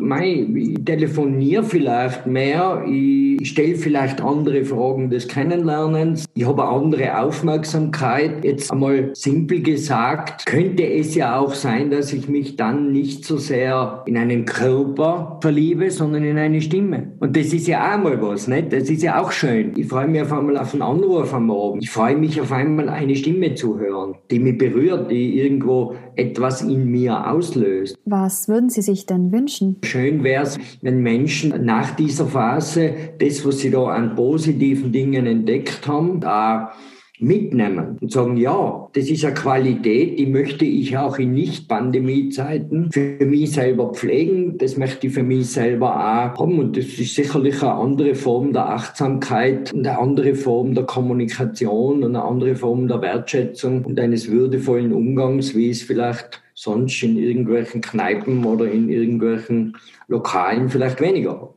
Mei, 0.05 0.45
ich 0.55 0.85
telefoniere 0.85 1.63
vielleicht 1.63 2.27
mehr, 2.27 2.85
ich 2.87 3.49
stelle 3.49 3.75
vielleicht 3.75 4.21
andere 4.21 4.63
Fragen 4.63 5.09
des 5.09 5.27
Kennenlernens, 5.27 6.25
ich 6.35 6.45
habe 6.45 6.63
eine 6.67 6.71
andere 6.71 7.19
Aufmerksamkeit. 7.19 8.43
Jetzt 8.43 8.71
einmal 8.71 9.09
simpel 9.13 9.61
gesagt, 9.61 10.45
könnte 10.45 10.83
es 10.83 11.15
ja 11.15 11.39
auch 11.39 11.55
sein, 11.55 11.89
dass 11.89 12.13
ich 12.13 12.29
mich 12.29 12.55
dann 12.55 12.91
nicht 12.91 13.25
so 13.25 13.37
sehr 13.37 14.03
in 14.05 14.17
einen 14.17 14.45
Körper 14.45 15.39
verliebe, 15.41 15.89
sondern 15.89 16.23
in 16.23 16.37
eine 16.37 16.61
Stimme. 16.61 17.13
Und 17.19 17.35
das 17.35 17.47
ist 17.47 17.67
ja 17.67 17.95
auch 17.95 18.03
mal 18.03 18.21
was, 18.21 18.47
nicht? 18.47 18.71
Das 18.73 18.89
ist 18.89 19.01
ja 19.01 19.19
auch 19.19 19.31
schön. 19.31 19.73
Ich 19.75 19.87
freue 19.87 20.07
mich 20.07 20.21
auf 20.21 20.31
einmal 20.31 20.57
auf 20.57 20.73
einen 20.73 20.83
Anruf 20.83 21.33
am 21.33 21.47
Morgen. 21.47 21.79
Ich 21.81 21.89
freue 21.89 22.15
mich 22.15 22.39
auf 22.39 22.51
einmal 22.51 22.89
eine 22.89 23.15
Stimme 23.15 23.55
zu 23.55 23.79
hören, 23.79 24.15
die 24.29 24.39
mich 24.39 24.57
berührt, 24.57 25.09
die 25.09 25.39
irgendwo 25.39 25.95
etwas 26.17 26.61
in 26.61 26.89
mir 26.89 27.29
auslöst. 27.29 27.97
Was 28.05 28.47
würden 28.47 28.69
Sie 28.69 28.81
sich 28.81 29.05
denn 29.05 29.31
wünschen? 29.31 29.77
Schön 29.83 30.23
wäre 30.23 30.43
es, 30.43 30.57
wenn 30.81 31.01
Menschen 31.01 31.65
nach 31.65 31.95
dieser 31.95 32.27
Phase 32.27 32.93
das, 33.19 33.45
was 33.45 33.59
sie 33.59 33.71
da 33.71 33.85
an 33.85 34.15
positiven 34.15 34.91
Dingen 34.91 35.25
entdeckt 35.25 35.87
haben, 35.87 36.19
da 36.19 36.71
mitnehmen 37.19 37.97
und 38.01 38.11
sagen, 38.11 38.37
ja, 38.37 38.87
das 38.93 39.09
ist 39.09 39.23
eine 39.23 39.33
Qualität, 39.33 40.19
die 40.19 40.25
möchte 40.25 40.65
ich 40.65 40.97
auch 40.97 41.17
in 41.17 41.33
Nicht-Pandemie-Zeiten 41.33 42.91
für 42.91 43.25
mich 43.25 43.51
selber 43.51 43.93
pflegen, 43.93 44.57
das 44.57 44.77
möchte 44.77 45.07
ich 45.07 45.13
für 45.13 45.23
mich 45.23 45.47
selber 45.47 45.95
auch 45.95 46.39
haben 46.39 46.59
und 46.59 46.77
das 46.77 46.85
ist 46.85 47.15
sicherlich 47.15 47.61
eine 47.61 47.73
andere 47.73 48.15
Form 48.15 48.53
der 48.53 48.69
Achtsamkeit 48.69 49.73
und 49.73 49.87
eine 49.87 49.97
andere 49.97 50.35
Form 50.35 50.73
der 50.73 50.83
Kommunikation 50.83 52.03
und 52.03 52.15
eine 52.15 52.23
andere 52.23 52.55
Form 52.55 52.87
der 52.87 53.01
Wertschätzung 53.01 53.85
und 53.85 53.99
eines 53.99 54.29
würdevollen 54.29 54.93
Umgangs, 54.93 55.55
wie 55.55 55.69
es 55.69 55.81
vielleicht 55.81 56.41
sonst 56.53 57.03
in 57.03 57.17
irgendwelchen 57.17 57.81
Kneipen 57.81 58.45
oder 58.45 58.69
in 58.71 58.89
irgendwelchen 58.89 59.75
Lokalen 60.07 60.69
vielleicht 60.69 61.01
weniger. 61.01 61.54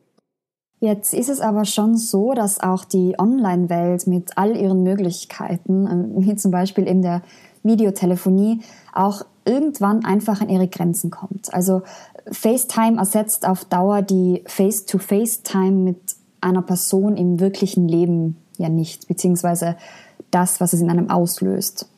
Jetzt 0.81 1.13
ist 1.13 1.29
es 1.29 1.41
aber 1.41 1.65
schon 1.65 1.97
so, 1.97 2.35
dass 2.35 2.61
auch 2.61 2.85
die 2.85 3.19
Online-Welt 3.19 4.07
mit 4.07 4.37
all 4.37 4.57
ihren 4.57 4.83
Möglichkeiten, 4.85 5.87
ähm, 5.87 6.13
wie 6.17 6.37
zum 6.37 6.51
Beispiel 6.51 6.85
in 6.85 7.03
der 7.03 7.23
Videotelefonie, 7.65 8.61
auch 8.95 9.23
irgendwann 9.45 10.05
einfach 10.05 10.41
an 10.41 10.49
ihre 10.49 10.69
Grenzen 10.69 11.11
kommt. 11.11 11.53
Also 11.53 11.83
FaceTime 12.31 12.99
ersetzt 12.99 13.47
auf 13.47 13.65
Dauer 13.65 14.03
die 14.03 14.43
Face-to-Face-Time 14.47 15.73
mit 15.73 15.99
einer 16.41 16.63
Person 16.63 17.17
im 17.17 17.41
wirklichen 17.41 17.89
Leben 17.89 18.37
ja 18.59 18.69
nicht, 18.69 19.09
beziehungsweise 19.09 19.77
das, 20.31 20.61
was 20.61 20.73
es 20.73 20.81
in 20.81 20.91
einem 20.91 21.11
auslöst 21.11 21.89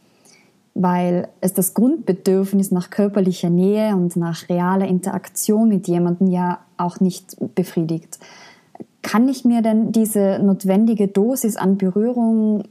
weil 0.75 1.29
es 1.41 1.53
das 1.53 1.75
Grundbedürfnis 1.75 2.71
nach 2.71 2.91
körperlicher 2.91 3.51
Nähe 3.51 3.95
und 3.97 4.17
nach 4.17 4.49
realer 4.49 4.87
Interaktion 4.87 5.69
mit 5.69 5.89
jemandem 5.89 6.29
ja 6.29 6.61
auch 6.77 7.01
nicht 7.01 7.37
befriedigt. 7.55 8.19
Kann 9.03 9.29
ich 9.29 9.45
mir 9.45 9.63
denn 9.63 9.93
diese 9.93 10.39
notwendige 10.43 11.09
Dosis 11.09 11.57
an 11.57 11.79
Berührung 11.79 12.65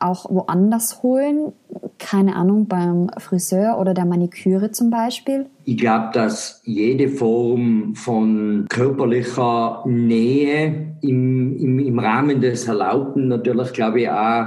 auch 0.00 0.28
woanders 0.30 1.02
holen? 1.02 1.52
Keine 1.98 2.36
Ahnung, 2.36 2.66
beim 2.66 3.10
Friseur 3.18 3.78
oder 3.78 3.94
der 3.94 4.04
Maniküre 4.04 4.70
zum 4.70 4.90
Beispiel? 4.90 5.46
Ich 5.64 5.78
glaube, 5.78 6.10
dass 6.12 6.62
jede 6.64 7.08
Form 7.08 7.94
von 7.94 8.66
körperlicher 8.68 9.84
Nähe 9.86 10.96
im, 11.02 11.56
im, 11.58 11.78
im 11.78 11.98
Rahmen 11.98 12.40
des 12.40 12.66
Erlaubten 12.66 13.28
natürlich, 13.28 13.72
glaube 13.72 14.02
ich, 14.02 14.08
auch 14.08 14.46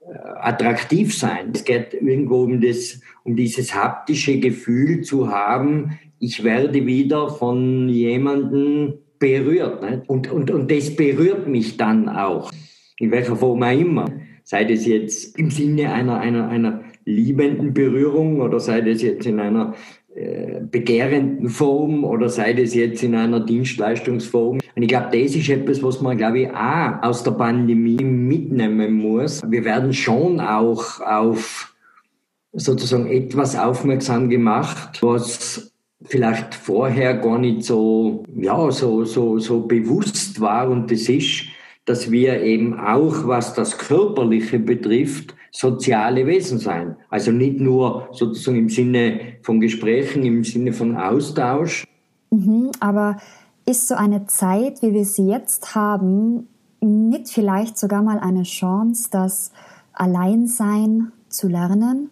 äh, 0.00 0.18
attraktiv 0.40 1.16
sein. 1.16 1.52
Es 1.54 1.64
geht 1.64 1.94
irgendwo 1.94 2.42
um, 2.42 2.60
das, 2.60 3.00
um 3.24 3.36
dieses 3.36 3.74
haptische 3.74 4.38
Gefühl 4.40 5.02
zu 5.02 5.30
haben, 5.30 5.98
ich 6.18 6.44
werde 6.44 6.86
wieder 6.86 7.30
von 7.30 7.88
jemandem 7.88 8.94
berührt. 9.22 9.82
Nicht? 9.82 10.08
Und, 10.08 10.30
und, 10.30 10.50
und 10.50 10.70
das 10.70 10.94
berührt 10.96 11.46
mich 11.46 11.76
dann 11.76 12.08
auch, 12.08 12.50
in 12.98 13.12
welcher 13.12 13.36
Form 13.36 13.62
auch 13.62 13.70
immer. 13.70 14.06
Sei 14.42 14.64
das 14.64 14.84
jetzt 14.84 15.38
im 15.38 15.50
Sinne 15.50 15.92
einer, 15.92 16.18
einer, 16.18 16.48
einer 16.48 16.80
liebenden 17.04 17.72
Berührung 17.72 18.40
oder 18.40 18.58
sei 18.58 18.80
das 18.80 19.00
jetzt 19.00 19.24
in 19.24 19.38
einer 19.38 19.74
äh, 20.14 20.60
begehrenden 20.68 21.48
Form 21.48 22.04
oder 22.04 22.28
sei 22.28 22.52
das 22.52 22.74
jetzt 22.74 23.04
in 23.04 23.14
einer 23.14 23.38
Dienstleistungsform. 23.38 24.58
Und 24.74 24.82
ich 24.82 24.88
glaube, 24.88 25.16
das 25.16 25.36
ist 25.36 25.48
etwas, 25.48 25.82
was 25.82 26.00
man, 26.00 26.16
glaube 26.16 26.40
ich, 26.40 26.50
auch 26.50 27.02
aus 27.02 27.22
der 27.22 27.30
Pandemie 27.32 28.02
mitnehmen 28.02 28.94
muss. 28.94 29.40
Wir 29.46 29.64
werden 29.64 29.92
schon 29.92 30.40
auch 30.40 31.00
auf 31.00 31.72
sozusagen 32.52 33.06
etwas 33.06 33.56
aufmerksam 33.56 34.28
gemacht, 34.28 35.00
was 35.00 35.71
vielleicht 36.04 36.54
vorher 36.54 37.14
gar 37.14 37.38
nicht 37.38 37.64
so, 37.64 38.24
ja, 38.34 38.70
so, 38.70 39.04
so, 39.04 39.38
so 39.38 39.60
bewusst 39.60 40.40
war. 40.40 40.68
Und 40.68 40.90
das 40.90 41.08
ist, 41.08 41.44
dass 41.84 42.10
wir 42.10 42.42
eben 42.42 42.78
auch, 42.78 43.26
was 43.26 43.54
das 43.54 43.78
Körperliche 43.78 44.58
betrifft, 44.58 45.34
soziale 45.50 46.26
Wesen 46.26 46.58
sein. 46.58 46.96
Also 47.10 47.30
nicht 47.30 47.60
nur 47.60 48.08
sozusagen 48.12 48.58
im 48.58 48.68
Sinne 48.68 49.20
von 49.42 49.60
Gesprächen, 49.60 50.24
im 50.24 50.44
Sinne 50.44 50.72
von 50.72 50.96
Austausch. 50.96 51.84
Mhm, 52.30 52.70
aber 52.80 53.18
ist 53.66 53.88
so 53.88 53.94
eine 53.94 54.26
Zeit, 54.26 54.82
wie 54.82 54.94
wir 54.94 55.04
sie 55.04 55.26
jetzt 55.26 55.74
haben, 55.74 56.48
nicht 56.80 57.28
vielleicht 57.28 57.78
sogar 57.78 58.02
mal 58.02 58.18
eine 58.18 58.42
Chance, 58.42 59.08
das 59.10 59.52
Alleinsein 59.92 61.12
zu 61.28 61.48
lernen? 61.48 62.10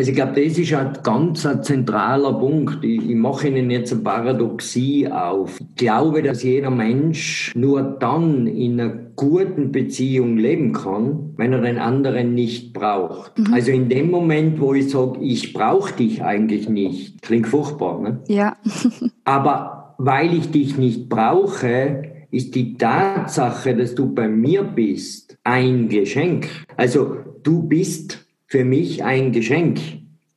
Also 0.00 0.12
ich 0.12 0.16
glaube, 0.16 0.42
das 0.42 0.56
ist 0.56 0.72
ein 0.72 0.96
ganz 1.02 1.44
ein 1.44 1.62
zentraler 1.62 2.32
Punkt. 2.32 2.82
Ich, 2.82 3.06
ich 3.06 3.14
mache 3.14 3.48
Ihnen 3.48 3.70
jetzt 3.70 3.92
eine 3.92 4.00
Paradoxie 4.00 5.06
auf. 5.06 5.60
Ich 5.60 5.76
glaube, 5.76 6.22
dass 6.22 6.42
jeder 6.42 6.70
Mensch 6.70 7.52
nur 7.54 7.82
dann 7.82 8.46
in 8.46 8.80
einer 8.80 8.94
guten 9.14 9.72
Beziehung 9.72 10.38
leben 10.38 10.72
kann, 10.72 11.34
wenn 11.36 11.52
er 11.52 11.60
den 11.60 11.76
anderen 11.76 12.34
nicht 12.34 12.72
braucht. 12.72 13.38
Mhm. 13.38 13.52
Also 13.52 13.72
in 13.72 13.90
dem 13.90 14.10
Moment, 14.10 14.58
wo 14.58 14.72
ich 14.72 14.88
sage, 14.88 15.20
ich 15.20 15.52
brauche 15.52 15.92
dich 15.92 16.24
eigentlich 16.24 16.66
nicht, 16.66 17.20
klingt 17.20 17.48
furchtbar, 17.48 18.00
ne? 18.00 18.20
Ja. 18.26 18.56
Aber 19.24 19.96
weil 19.98 20.32
ich 20.32 20.50
dich 20.50 20.78
nicht 20.78 21.10
brauche, 21.10 22.04
ist 22.30 22.54
die 22.54 22.78
Tatsache, 22.78 23.76
dass 23.76 23.94
du 23.94 24.14
bei 24.14 24.28
mir 24.28 24.62
bist, 24.62 25.36
ein 25.44 25.90
Geschenk. 25.90 26.48
Also 26.78 27.18
du 27.42 27.64
bist 27.64 28.29
für 28.50 28.64
mich 28.64 29.04
ein 29.04 29.32
Geschenk. 29.32 29.78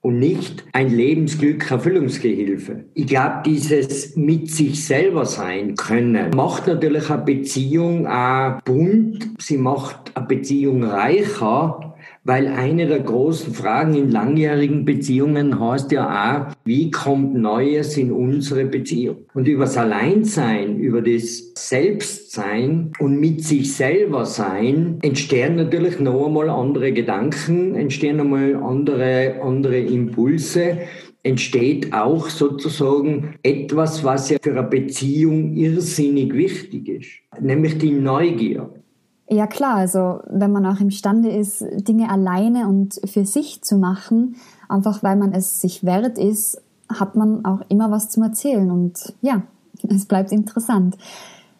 und 0.01 0.20
nicht 0.20 0.65
ein 0.74 0.89
Lebensglück 0.89 1.72
Erfüllungsgehilfe. 1.72 2.84
Ich 2.93 3.08
glaube, 3.08 3.41
dieses 3.46 4.17
mit 4.17 4.51
sich 4.51 4.86
selber 4.86 5.25
sein 5.25 5.75
können 5.75 6.32
macht 6.36 6.67
natürlich 6.67 7.10
eine 7.10 7.22
Beziehung 7.22 8.05
auch 8.05 8.62
bunt, 8.63 9.29
sie 9.39 9.58
macht 9.58 10.12
eine 10.13 10.27
Beziehung 10.27 10.84
reicher, 10.84 11.93
weil 12.24 12.48
eine 12.48 12.88
der 12.88 13.01
großen 13.01 13.53
Fragen 13.53 13.96
in 13.96 14.10
langjährigen 14.10 14.86
Beziehungen 14.86 15.60
heißt 15.60 15.92
ja 15.92 16.48
auch, 16.50 16.56
wie 16.63 16.89
kommt 16.89 17.36
Neues 17.36 17.98
in 17.98 18.12
unsere 18.12 18.65
Beziehung? 18.65 19.25
Und 19.34 19.48
über 19.48 19.65
das 19.65 19.77
Alleinsein, 19.77 20.80
über 20.80 21.01
das 21.01 21.51
Selbstsein 21.56 22.92
und 23.00 23.20
mit 23.20 23.44
sich 23.44 23.75
selber 23.75 24.25
sein 24.25 25.00
entstehen 25.01 25.56
natürlich 25.56 26.00
noch 26.00 26.27
einmal 26.27 26.50
andere 26.50 26.94
Gedanken, 26.94 27.75
entstehen 27.75 28.20
einmal 28.20 28.56
andere, 28.56 29.42
andere 29.42 29.80
Impulse 29.80 30.77
entsteht 31.24 31.94
auch 31.94 32.30
sozusagen 32.30 33.36
etwas, 33.44 34.03
was 34.03 34.30
ja 34.30 34.38
für 34.42 34.51
eine 34.51 34.63
Beziehung 34.63 35.56
irrsinnig 35.56 36.34
wichtig 36.34 36.89
ist, 36.89 37.42
nämlich 37.42 37.77
die 37.77 37.92
Neugier. 37.92 38.70
Ja 39.34 39.48
klar, 39.48 39.78
also 39.78 40.20
wenn 40.28 40.52
man 40.52 40.63
auch 40.68 40.80
imstande 40.80 41.32
ist, 41.32 41.66
Dinge 41.88 42.12
alleine 42.12 42.68
und 42.68 43.02
für 43.04 43.25
sich 43.25 43.63
zu 43.63 43.78
machen, 43.78 44.36
einfach 44.70 45.02
weil 45.02 45.16
man 45.16 45.34
es 45.34 45.60
sich 45.60 45.84
wert 45.84 46.20
ist, 46.20 46.62
hat 46.88 47.16
man 47.16 47.44
auch 47.44 47.62
immer 47.68 47.90
was 47.90 48.12
zum 48.12 48.22
Erzählen 48.22 48.70
und 48.70 49.13
ja, 49.22 49.42
es 49.90 50.06
bleibt 50.06 50.32
interessant. 50.32 50.98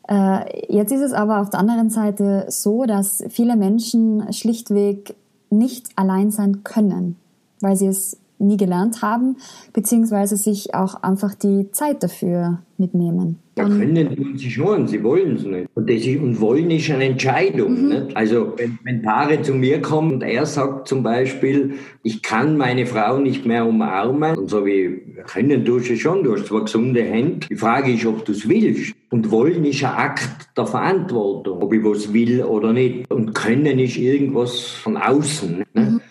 Äh, 0.08 0.72
jetzt 0.72 0.92
ist 0.92 1.02
es 1.02 1.14
aber 1.14 1.42
auf 1.42 1.50
der 1.50 1.62
anderen 1.62 1.90
Seite 1.90 2.46
so, 2.50 2.86
dass 2.86 3.24
viele 3.30 3.56
Menschen 3.56 4.32
schlichtweg 4.32 5.16
nicht 5.50 5.88
allein 5.96 6.30
sein 6.30 6.64
können, 6.64 7.16
weil 7.60 7.76
sie 7.76 7.88
es 7.88 8.18
nie 8.44 8.58
gelernt 8.58 9.02
haben, 9.02 9.38
beziehungsweise 9.74 10.38
sich 10.38 10.74
auch 10.74 11.02
einfach 11.04 11.34
die 11.36 11.72
Zeit 11.72 12.04
dafür 12.04 12.60
mitnehmen. 12.78 13.40
Ja, 13.56 13.66
können 13.66 14.16
tun 14.16 14.36
sie 14.36 14.50
schon, 14.50 14.88
sie 14.88 15.04
wollen 15.04 15.36
es 15.36 15.44
nicht. 15.44 15.68
Und, 15.76 15.88
das 15.88 16.08
und 16.08 16.42
wollen 16.42 16.72
ist 16.72 16.90
eine 16.90 17.06
Entscheidung. 17.06 17.88
Mhm. 17.88 18.08
Also 18.16 18.54
wenn, 18.58 18.80
wenn 18.84 19.04
Paare 19.04 19.42
zu 19.44 19.54
mir 19.54 19.80
kommen 19.80 20.14
und 20.14 20.24
er 20.24 20.46
sagt 20.48 20.88
zum 20.88 21.04
Beispiel, 21.04 21.74
ich 22.02 22.24
kann 22.24 22.58
meine 22.58 22.88
Frau 22.88 23.20
nicht 23.20 23.46
mehr 23.46 23.66
umarmen, 23.66 24.36
und 24.38 24.50
so 24.50 24.66
wie, 24.66 25.04
können 25.28 25.64
tust 25.66 25.90
du 25.90 25.98
schon, 25.98 26.24
du 26.24 26.34
hast 26.34 26.48
zwar 26.48 26.62
gesunde 26.62 27.04
Hände, 27.04 27.48
die 27.48 27.56
Frage 27.56 27.94
ist, 27.94 28.06
ob 28.08 28.26
du 28.26 28.32
es 28.32 28.50
willst. 28.50 28.96
Und 29.12 29.30
wollen 29.30 29.64
ist 29.66 29.84
ein 29.84 29.94
Akt 29.94 30.58
der 30.58 30.66
Verantwortung, 30.66 31.62
ob 31.62 31.72
ich 31.74 31.84
was 31.84 32.12
will 32.12 32.44
oder 32.44 32.74
nicht. 32.74 33.12
Und 33.12 33.36
können 33.36 33.78
ist 33.78 33.98
irgendwas 33.98 34.62
von 34.62 34.98
außen. 34.98 35.60
Ne? 35.60 35.66
Mhm 35.74 36.02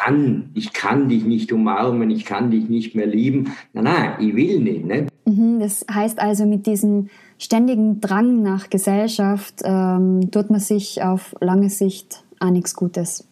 kann, 0.00 0.50
ich 0.54 0.72
kann 0.72 1.08
dich 1.08 1.24
nicht 1.24 1.52
umarmen, 1.52 2.10
ich 2.10 2.24
kann 2.24 2.50
dich 2.50 2.68
nicht 2.68 2.94
mehr 2.94 3.06
lieben. 3.06 3.52
Nein, 3.72 3.84
nein, 3.84 4.12
ich 4.20 4.34
will 4.34 4.60
nicht. 4.60 4.84
Ne? 4.84 5.06
Mhm, 5.26 5.60
das 5.60 5.84
heißt 5.92 6.18
also, 6.20 6.46
mit 6.46 6.66
diesem 6.66 7.08
ständigen 7.38 8.00
Drang 8.00 8.42
nach 8.42 8.70
Gesellschaft 8.70 9.60
ähm, 9.64 10.30
tut 10.30 10.50
man 10.50 10.60
sich 10.60 11.02
auf 11.02 11.34
lange 11.40 11.68
Sicht 11.68 12.24
auch 12.38 12.50
nichts 12.50 12.74
Gutes. 12.74 13.26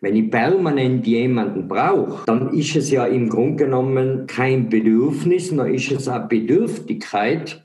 Wenn 0.00 0.16
ich 0.16 0.30
permanent 0.30 1.06
jemanden 1.06 1.68
brauche, 1.68 2.26
dann 2.26 2.52
ist 2.52 2.76
es 2.76 2.90
ja 2.90 3.06
im 3.06 3.28
Grunde 3.28 3.64
genommen 3.64 4.26
kein 4.26 4.68
Bedürfnis, 4.68 5.48
sondern 5.48 5.72
ist 5.72 5.90
es 5.90 6.08
eine 6.08 6.26
Bedürftigkeit. 6.26 7.64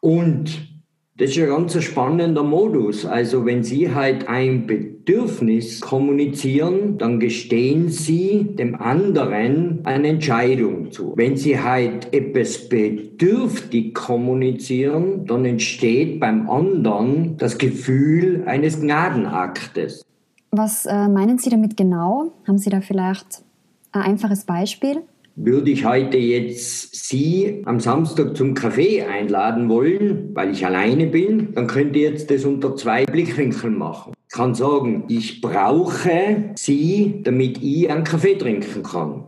Und 0.00 0.73
das 1.16 1.30
ist 1.30 1.38
ein 1.38 1.48
ganz 1.48 1.80
spannender 1.80 2.42
Modus. 2.42 3.06
Also 3.06 3.46
wenn 3.46 3.62
Sie 3.62 3.94
halt 3.94 4.26
ein 4.28 4.66
Bedürfnis 4.66 5.80
kommunizieren, 5.80 6.98
dann 6.98 7.20
gestehen 7.20 7.88
Sie 7.88 8.56
dem 8.56 8.74
anderen 8.74 9.80
eine 9.84 10.08
Entscheidung 10.08 10.90
zu. 10.90 11.12
Wenn 11.16 11.36
Sie 11.36 11.60
halt 11.60 12.12
etwas 12.12 12.68
bedürftig 12.68 13.94
kommunizieren, 13.94 15.24
dann 15.26 15.44
entsteht 15.44 16.18
beim 16.18 16.50
anderen 16.50 17.36
das 17.36 17.58
Gefühl 17.58 18.42
eines 18.46 18.80
Gnadenaktes. 18.80 20.04
Was 20.50 20.84
äh, 20.84 21.08
meinen 21.08 21.38
Sie 21.38 21.48
damit 21.48 21.76
genau? 21.76 22.32
Haben 22.48 22.58
Sie 22.58 22.70
da 22.70 22.80
vielleicht 22.80 23.44
ein 23.92 24.02
einfaches 24.02 24.44
Beispiel? 24.44 25.02
Würde 25.36 25.70
ich 25.70 25.84
heute 25.84 26.16
jetzt 26.16 26.94
Sie 26.94 27.62
am 27.64 27.80
Samstag 27.80 28.36
zum 28.36 28.54
Kaffee 28.54 29.02
einladen 29.02 29.68
wollen, 29.68 30.30
weil 30.34 30.50
ich 30.52 30.64
alleine 30.64 31.06
bin, 31.06 31.52
dann 31.54 31.66
könnt 31.66 31.96
ihr 31.96 32.10
jetzt 32.10 32.30
das 32.30 32.44
unter 32.44 32.76
zwei 32.76 33.04
Blickwinkeln 33.04 33.76
machen. 33.76 34.14
Ich 34.28 34.34
kann 34.34 34.54
sagen, 34.54 35.04
ich 35.08 35.40
brauche 35.40 36.52
Sie, 36.56 37.20
damit 37.22 37.62
ich 37.62 37.90
einen 37.90 38.04
Kaffee 38.04 38.36
trinken 38.36 38.82
kann. 38.82 39.24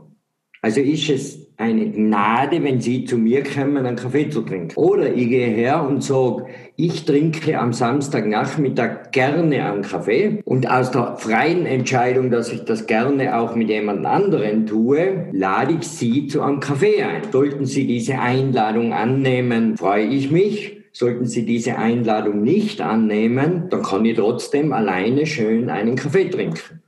Also 0.67 0.81
ist 0.81 1.09
es 1.11 1.47
eine 1.59 1.93
Gnade, 1.93 2.61
wenn 2.65 2.81
Sie 2.81 3.05
zu 3.05 3.19
mir 3.19 3.45
kommen, 3.45 3.77
einen 3.77 3.95
Kaffee 3.95 4.29
zu 4.29 4.43
trinken. 4.43 4.75
Oder 4.75 5.15
ich 5.15 5.29
gehe 5.29 5.47
her 5.47 5.87
und 5.89 6.03
sage, 6.03 6.47
ich 6.75 7.05
trinke 7.05 7.57
am 7.57 7.73
Samstagnachmittag 7.73 9.13
gerne 9.13 9.65
einen 9.65 9.83
Kaffee 9.83 10.41
und 10.45 10.69
aus 10.69 10.91
der 10.91 11.19
freien 11.19 11.67
Entscheidung, 11.67 12.33
dass 12.33 12.53
ich 12.53 12.65
das 12.65 12.89
gerne 12.89 13.39
auch 13.39 13.55
mit 13.55 13.69
jemand 13.69 14.05
anderen 14.07 14.67
tue, 14.67 15.29
lade 15.31 15.77
ich 15.79 15.87
Sie 15.87 16.27
zu 16.27 16.43
einem 16.43 16.59
Kaffee 16.59 17.01
ein. 17.01 17.23
Sollten 17.31 17.65
Sie 17.65 17.87
diese 17.87 18.19
Einladung 18.19 18.93
annehmen, 18.93 19.77
freue 19.77 20.07
ich 20.07 20.33
mich. 20.33 20.79
Sollten 20.91 21.27
Sie 21.27 21.47
diese 21.47 21.79
Einladung 21.79 22.43
nicht 22.43 22.81
annehmen, 22.81 23.69
dann 23.71 23.83
kann 23.85 24.05
ich 24.05 24.17
trotzdem 24.17 24.73
alleine 24.73 25.27
schön 25.27 25.71
einen 25.71 25.95
Kaffee 25.95 26.29
trinken. 26.29 26.83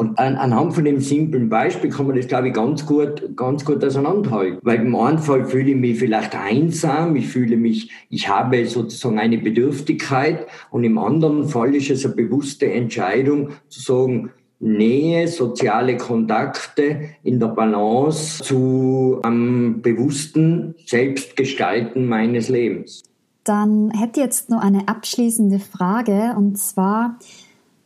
Und 0.00 0.18
an, 0.18 0.36
anhand 0.36 0.72
von 0.72 0.86
dem 0.86 0.98
simplen 1.02 1.50
Beispiel 1.50 1.90
kann 1.90 2.06
man 2.06 2.16
das, 2.16 2.26
glaube 2.26 2.48
ich, 2.48 2.54
ganz 2.54 2.86
gut, 2.86 3.36
ganz 3.36 3.66
gut 3.66 3.84
auseinanderhalten. 3.84 4.58
Weil 4.62 4.80
im 4.80 4.96
einen 4.96 5.18
Fall 5.18 5.44
fühle 5.44 5.72
ich 5.72 5.76
mich 5.76 5.98
vielleicht 5.98 6.34
einsam, 6.34 7.16
ich 7.16 7.28
fühle 7.28 7.58
mich, 7.58 7.90
ich 8.08 8.26
habe 8.26 8.64
sozusagen 8.64 9.18
eine 9.18 9.36
Bedürftigkeit 9.36 10.46
und 10.70 10.84
im 10.84 10.96
anderen 10.96 11.46
Fall 11.48 11.74
ist 11.74 11.90
es 11.90 12.06
eine 12.06 12.14
bewusste 12.14 12.72
Entscheidung 12.72 13.50
zu 13.68 13.80
sagen, 13.80 14.30
Nähe, 14.58 15.28
soziale 15.28 15.98
Kontakte 15.98 17.00
in 17.22 17.38
der 17.38 17.48
Balance 17.48 18.42
zu 18.42 19.20
einem 19.22 19.82
bewussten 19.82 20.76
Selbstgestalten 20.86 22.06
meines 22.06 22.48
Lebens. 22.48 23.02
Dann 23.44 23.90
hätte 23.90 24.20
jetzt 24.20 24.48
noch 24.48 24.62
eine 24.62 24.88
abschließende 24.88 25.58
Frage 25.58 26.34
und 26.38 26.56
zwar, 26.56 27.18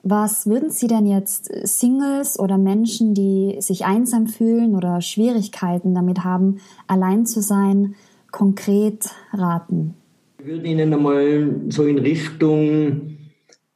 was 0.04 0.46
würden 0.46 0.70
Sie 0.70 0.86
denn 0.86 1.06
jetzt 1.06 1.50
Singles 1.62 2.38
oder 2.38 2.58
Menschen, 2.58 3.14
die 3.14 3.56
sich 3.60 3.86
einsam 3.86 4.26
fühlen 4.26 4.76
oder 4.76 5.00
Schwierigkeiten 5.00 5.94
damit 5.94 6.24
haben, 6.24 6.58
allein 6.86 7.24
zu 7.24 7.40
sein, 7.40 7.94
konkret 8.30 9.10
raten? 9.32 9.94
Ich 10.38 10.46
würde 10.46 10.66
Ihnen 10.66 10.92
einmal 10.92 11.62
so 11.70 11.84
in 11.84 11.98
Richtung 11.98 13.16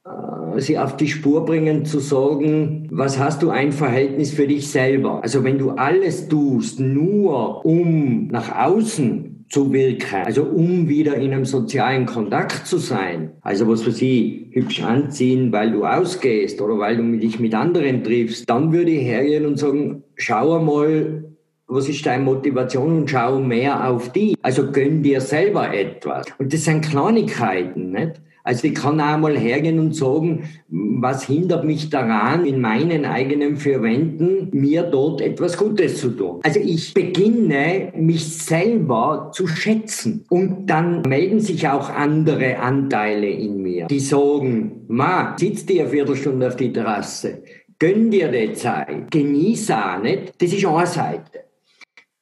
äh, 0.05 0.59
sie 0.59 0.77
auf 0.77 0.97
die 0.97 1.07
Spur 1.07 1.45
bringen, 1.45 1.85
zu 1.85 1.99
sagen, 1.99 2.87
was 2.91 3.17
hast 3.17 3.41
du 3.41 3.49
ein 3.49 3.71
Verhältnis 3.71 4.31
für 4.31 4.47
dich 4.47 4.69
selber? 4.69 5.23
Also 5.23 5.43
wenn 5.43 5.57
du 5.57 5.71
alles 5.71 6.27
tust, 6.27 6.79
nur 6.79 7.65
um 7.65 8.27
nach 8.27 8.55
außen 8.55 9.28
zu 9.49 9.73
wirken. 9.73 10.23
Also 10.25 10.43
um 10.43 10.87
wieder 10.87 11.15
in 11.15 11.33
einem 11.33 11.45
sozialen 11.45 12.05
Kontakt 12.05 12.67
zu 12.67 12.77
sein. 12.77 13.31
Also 13.41 13.67
was 13.67 13.81
für 13.81 13.91
sie 13.91 14.49
hübsch 14.51 14.83
anziehen, 14.83 15.51
weil 15.51 15.71
du 15.71 15.85
ausgehst 15.85 16.61
oder 16.61 16.77
weil 16.77 16.97
du 16.97 17.17
dich 17.17 17.39
mit 17.39 17.53
anderen 17.55 18.03
triffst. 18.03 18.49
Dann 18.49 18.71
würde 18.71 18.91
ich 18.91 19.03
hergehen 19.03 19.45
und 19.45 19.57
sagen, 19.57 20.03
schau 20.15 20.57
einmal, 20.57 21.25
was 21.67 21.89
ist 21.89 22.05
deine 22.05 22.23
Motivation 22.23 22.97
und 22.97 23.09
schau 23.09 23.39
mehr 23.39 23.89
auf 23.89 24.11
die. 24.11 24.35
Also 24.41 24.71
gönn 24.71 25.03
dir 25.03 25.21
selber 25.21 25.73
etwas. 25.73 26.27
Und 26.37 26.53
das 26.53 26.65
sind 26.65 26.81
Kleinigkeiten, 26.81 27.91
nicht? 27.91 28.21
Also 28.49 28.65
ich 28.65 28.73
kann 28.73 28.99
auch 28.99 29.19
mal 29.19 29.37
hergehen 29.37 29.77
und 29.77 29.95
sagen, 29.95 30.49
was 30.69 31.27
hindert 31.27 31.65
mich 31.65 31.91
daran, 31.91 32.47
in 32.47 32.59
meinen 32.59 33.05
eigenen 33.05 33.57
vier 33.57 33.83
Wänden 33.83 34.49
mir 34.51 34.81
dort 34.81 35.21
etwas 35.21 35.55
Gutes 35.55 36.01
zu 36.01 36.09
tun. 36.09 36.39
Also 36.41 36.59
ich 36.59 36.95
beginne, 36.95 37.93
mich 37.95 38.25
selber 38.37 39.29
zu 39.35 39.45
schätzen. 39.45 40.25
Und 40.29 40.65
dann 40.65 41.03
melden 41.03 41.39
sich 41.39 41.67
auch 41.67 41.91
andere 41.91 42.57
Anteile 42.57 43.29
in 43.29 43.61
mir, 43.61 43.85
die 43.85 43.99
sagen, 43.99 44.81
Ma, 44.87 45.35
sitz 45.37 45.67
dir 45.67 45.83
eine 45.83 45.91
Viertelstunde 45.91 46.47
auf 46.47 46.55
die 46.55 46.73
Terrasse, 46.73 47.43
gönn 47.77 48.09
dir 48.09 48.29
die 48.29 48.53
Zeit, 48.53 49.11
genieß 49.11 49.69
auch 49.69 50.01
nicht. 50.01 50.33
Das 50.41 50.51
ist 50.51 50.65
eine 50.65 50.87
Seite. 50.87 51.48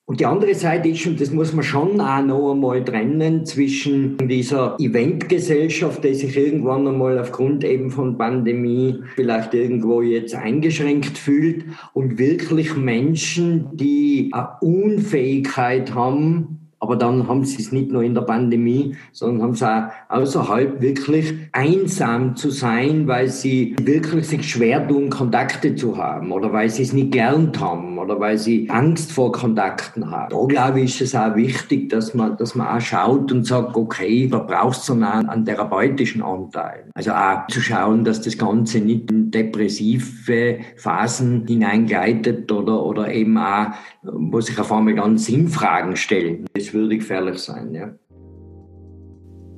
Und 0.09 0.21
die 0.21 0.25
andere 0.25 0.55
Seite 0.55 0.87
ist, 0.87 1.05
und 1.05 1.19
das 1.19 1.31
muss 1.31 1.51
man 1.51 1.65
schon 1.65 1.99
auch 1.99 2.23
noch 2.23 2.53
einmal 2.53 2.81
trennen, 2.81 3.45
zwischen 3.45 4.17
dieser 4.17 4.77
Eventgesellschaft, 4.79 6.01
die 6.01 6.13
sich 6.13 6.37
irgendwann 6.37 6.87
einmal 6.87 7.19
aufgrund 7.19 7.65
eben 7.65 7.91
von 7.91 8.17
Pandemie 8.17 9.01
vielleicht 9.15 9.53
irgendwo 9.53 10.01
jetzt 10.01 10.33
eingeschränkt 10.33 11.17
fühlt 11.17 11.65
und 11.91 12.17
wirklich 12.19 12.77
Menschen, 12.77 13.67
die 13.73 14.29
eine 14.31 14.51
Unfähigkeit 14.61 15.93
haben, 15.93 16.56
aber 16.79 16.95
dann 16.95 17.27
haben 17.27 17.43
sie 17.43 17.61
es 17.61 17.71
nicht 17.71 17.91
nur 17.91 18.03
in 18.03 18.13
der 18.13 18.21
Pandemie, 18.21 18.95
sondern 19.11 19.43
haben 19.43 19.51
es 19.51 19.63
auch 19.63 19.89
außerhalb 20.09 20.79
wirklich 20.81 21.33
einsam 21.51 22.35
zu 22.35 22.51
sein, 22.51 23.07
weil 23.07 23.29
sie 23.29 23.75
wirklich 23.81 24.27
sich 24.27 24.47
schwer 24.47 24.87
tun, 24.87 25.09
Kontakte 25.09 25.75
zu 25.75 25.97
haben 25.97 26.31
oder 26.31 26.53
weil 26.53 26.69
sie 26.69 26.83
es 26.83 26.93
nicht 26.93 27.11
gelernt 27.11 27.59
haben 27.59 27.97
oder 27.97 28.19
weil 28.19 28.37
sie 28.37 28.69
Angst 28.69 29.11
vor 29.11 29.31
Kontakten 29.31 30.11
haben. 30.11 30.29
Da 30.29 30.45
glaube 30.45 30.81
ich, 30.81 31.01
ist 31.01 31.13
es 31.13 31.15
auch 31.15 31.35
wichtig, 31.35 31.89
dass 31.89 32.13
man, 32.13 32.37
dass 32.37 32.53
man 32.53 32.67
auch 32.67 32.81
schaut 32.81 33.31
und 33.31 33.45
sagt, 33.45 33.75
okay, 33.75 34.27
da 34.27 34.39
brauchst 34.39 34.87
du 34.87 34.93
einen, 34.93 35.03
einen 35.03 35.45
therapeutischen 35.45 36.21
Anteil. 36.21 36.85
Also 36.93 37.11
auch 37.11 37.47
zu 37.47 37.59
schauen, 37.59 38.03
dass 38.03 38.21
das 38.21 38.37
Ganze 38.37 38.79
nicht 38.79 39.09
in 39.09 39.31
depressive 39.31 40.59
Phasen 40.75 41.45
hineingleitet 41.47 42.51
oder, 42.51 42.83
oder 42.83 43.11
eben 43.11 43.37
auch, 43.37 43.67
wo 44.03 44.39
sich 44.41 44.59
auf 44.59 44.71
einmal 44.71 44.93
ganz 44.93 45.25
Sinnfragen 45.25 45.95
stellen. 45.95 46.45
Das 46.53 46.66
würde 46.73 46.97
gefährlich 46.97 47.39
sein, 47.39 47.73
ja. 47.73 47.93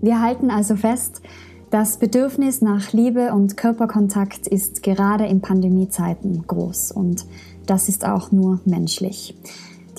Wir 0.01 0.21
halten 0.21 0.49
also 0.49 0.75
fest, 0.75 1.21
das 1.71 1.97
Bedürfnis 1.97 2.61
nach 2.61 2.93
Liebe 2.93 3.33
und 3.33 3.57
Körperkontakt 3.57 4.47
ist 4.47 4.81
gerade 4.81 5.25
in 5.25 5.41
Pandemiezeiten 5.41 6.45
groß 6.47 6.91
und 6.91 7.25
das 7.67 7.89
ist 7.89 8.05
auch 8.05 8.31
nur 8.31 8.59
menschlich. 8.65 9.37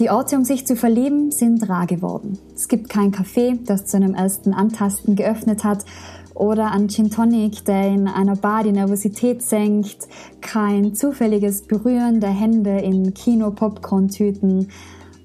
Die 0.00 0.10
Orte, 0.10 0.36
um 0.36 0.44
sich 0.44 0.66
zu 0.66 0.74
verlieben, 0.74 1.30
sind 1.30 1.68
rar 1.68 1.86
geworden. 1.86 2.38
Es 2.56 2.68
gibt 2.68 2.88
kein 2.88 3.12
Café, 3.12 3.58
das 3.64 3.84
zu 3.84 3.98
einem 3.98 4.14
ersten 4.14 4.54
Antasten 4.54 5.14
geöffnet 5.14 5.62
hat 5.62 5.84
oder 6.34 6.72
ein 6.72 6.88
Gin 6.88 7.10
Tonic, 7.10 7.66
der 7.66 7.88
in 7.88 8.08
einer 8.08 8.34
Bar 8.34 8.64
die 8.64 8.72
Nervosität 8.72 9.42
senkt, 9.42 10.08
kein 10.40 10.94
zufälliges 10.94 11.62
Berühren 11.62 12.18
der 12.18 12.30
Hände 12.30 12.78
in 12.78 13.12
Kino-Popcorn-Tüten 13.12 14.68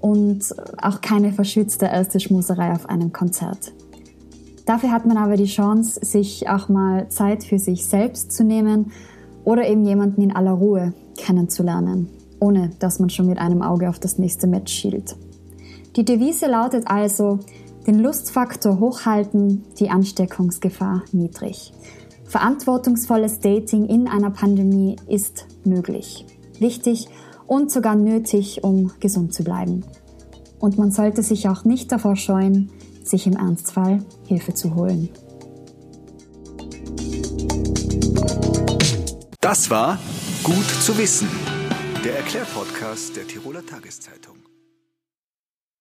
und 0.05 0.53
auch 0.83 1.01
keine 1.01 1.33
verschützte 1.33 1.87
erste 1.87 2.19
Schmuserei 2.19 2.73
auf 2.73 2.87
einem 2.87 3.11
Konzert. 3.11 3.73
Dafür 4.67 4.91
hat 4.91 5.07
man 5.07 5.17
aber 5.17 5.35
die 5.35 5.45
Chance, 5.45 5.99
sich 6.05 6.47
auch 6.47 6.69
mal 6.69 7.09
Zeit 7.09 7.43
für 7.43 7.57
sich 7.57 7.87
selbst 7.87 8.31
zu 8.31 8.43
nehmen 8.43 8.91
oder 9.45 9.67
eben 9.67 9.83
jemanden 9.83 10.21
in 10.21 10.35
aller 10.35 10.51
Ruhe 10.51 10.93
kennenzulernen, 11.17 12.07
ohne 12.39 12.69
dass 12.77 12.99
man 12.99 13.09
schon 13.09 13.25
mit 13.25 13.39
einem 13.39 13.63
Auge 13.63 13.89
auf 13.89 13.97
das 13.97 14.19
nächste 14.19 14.45
Match 14.45 14.71
schielt. 14.71 15.15
Die 15.95 16.05
Devise 16.05 16.45
lautet 16.45 16.83
also, 16.85 17.39
den 17.87 17.97
Lustfaktor 17.97 18.79
hochhalten, 18.79 19.63
die 19.79 19.89
Ansteckungsgefahr 19.89 21.01
niedrig. 21.13 21.73
Verantwortungsvolles 22.25 23.39
Dating 23.39 23.87
in 23.87 24.07
einer 24.07 24.29
Pandemie 24.29 24.97
ist 25.07 25.47
möglich. 25.63 26.27
Wichtig 26.59 27.07
und 27.47 27.71
sogar 27.71 27.95
nötig, 27.95 28.63
um 28.63 28.91
gesund 28.99 29.33
zu 29.33 29.43
bleiben. 29.43 29.83
Und 30.59 30.77
man 30.77 30.91
sollte 30.91 31.23
sich 31.23 31.47
auch 31.47 31.63
nicht 31.63 31.91
davor 31.91 32.15
scheuen, 32.15 32.71
sich 33.03 33.27
im 33.27 33.33
Ernstfall 33.33 34.03
Hilfe 34.25 34.53
zu 34.53 34.75
holen. 34.75 35.09
Das 39.41 39.69
war 39.69 39.99
Gut 40.45 40.67
zu 40.83 40.95
wissen, 40.99 41.27
der 42.03 42.17
Erklärpodcast 42.17 43.15
der 43.15 43.25
Tiroler 43.25 43.65
Tageszeitung. 43.65 44.34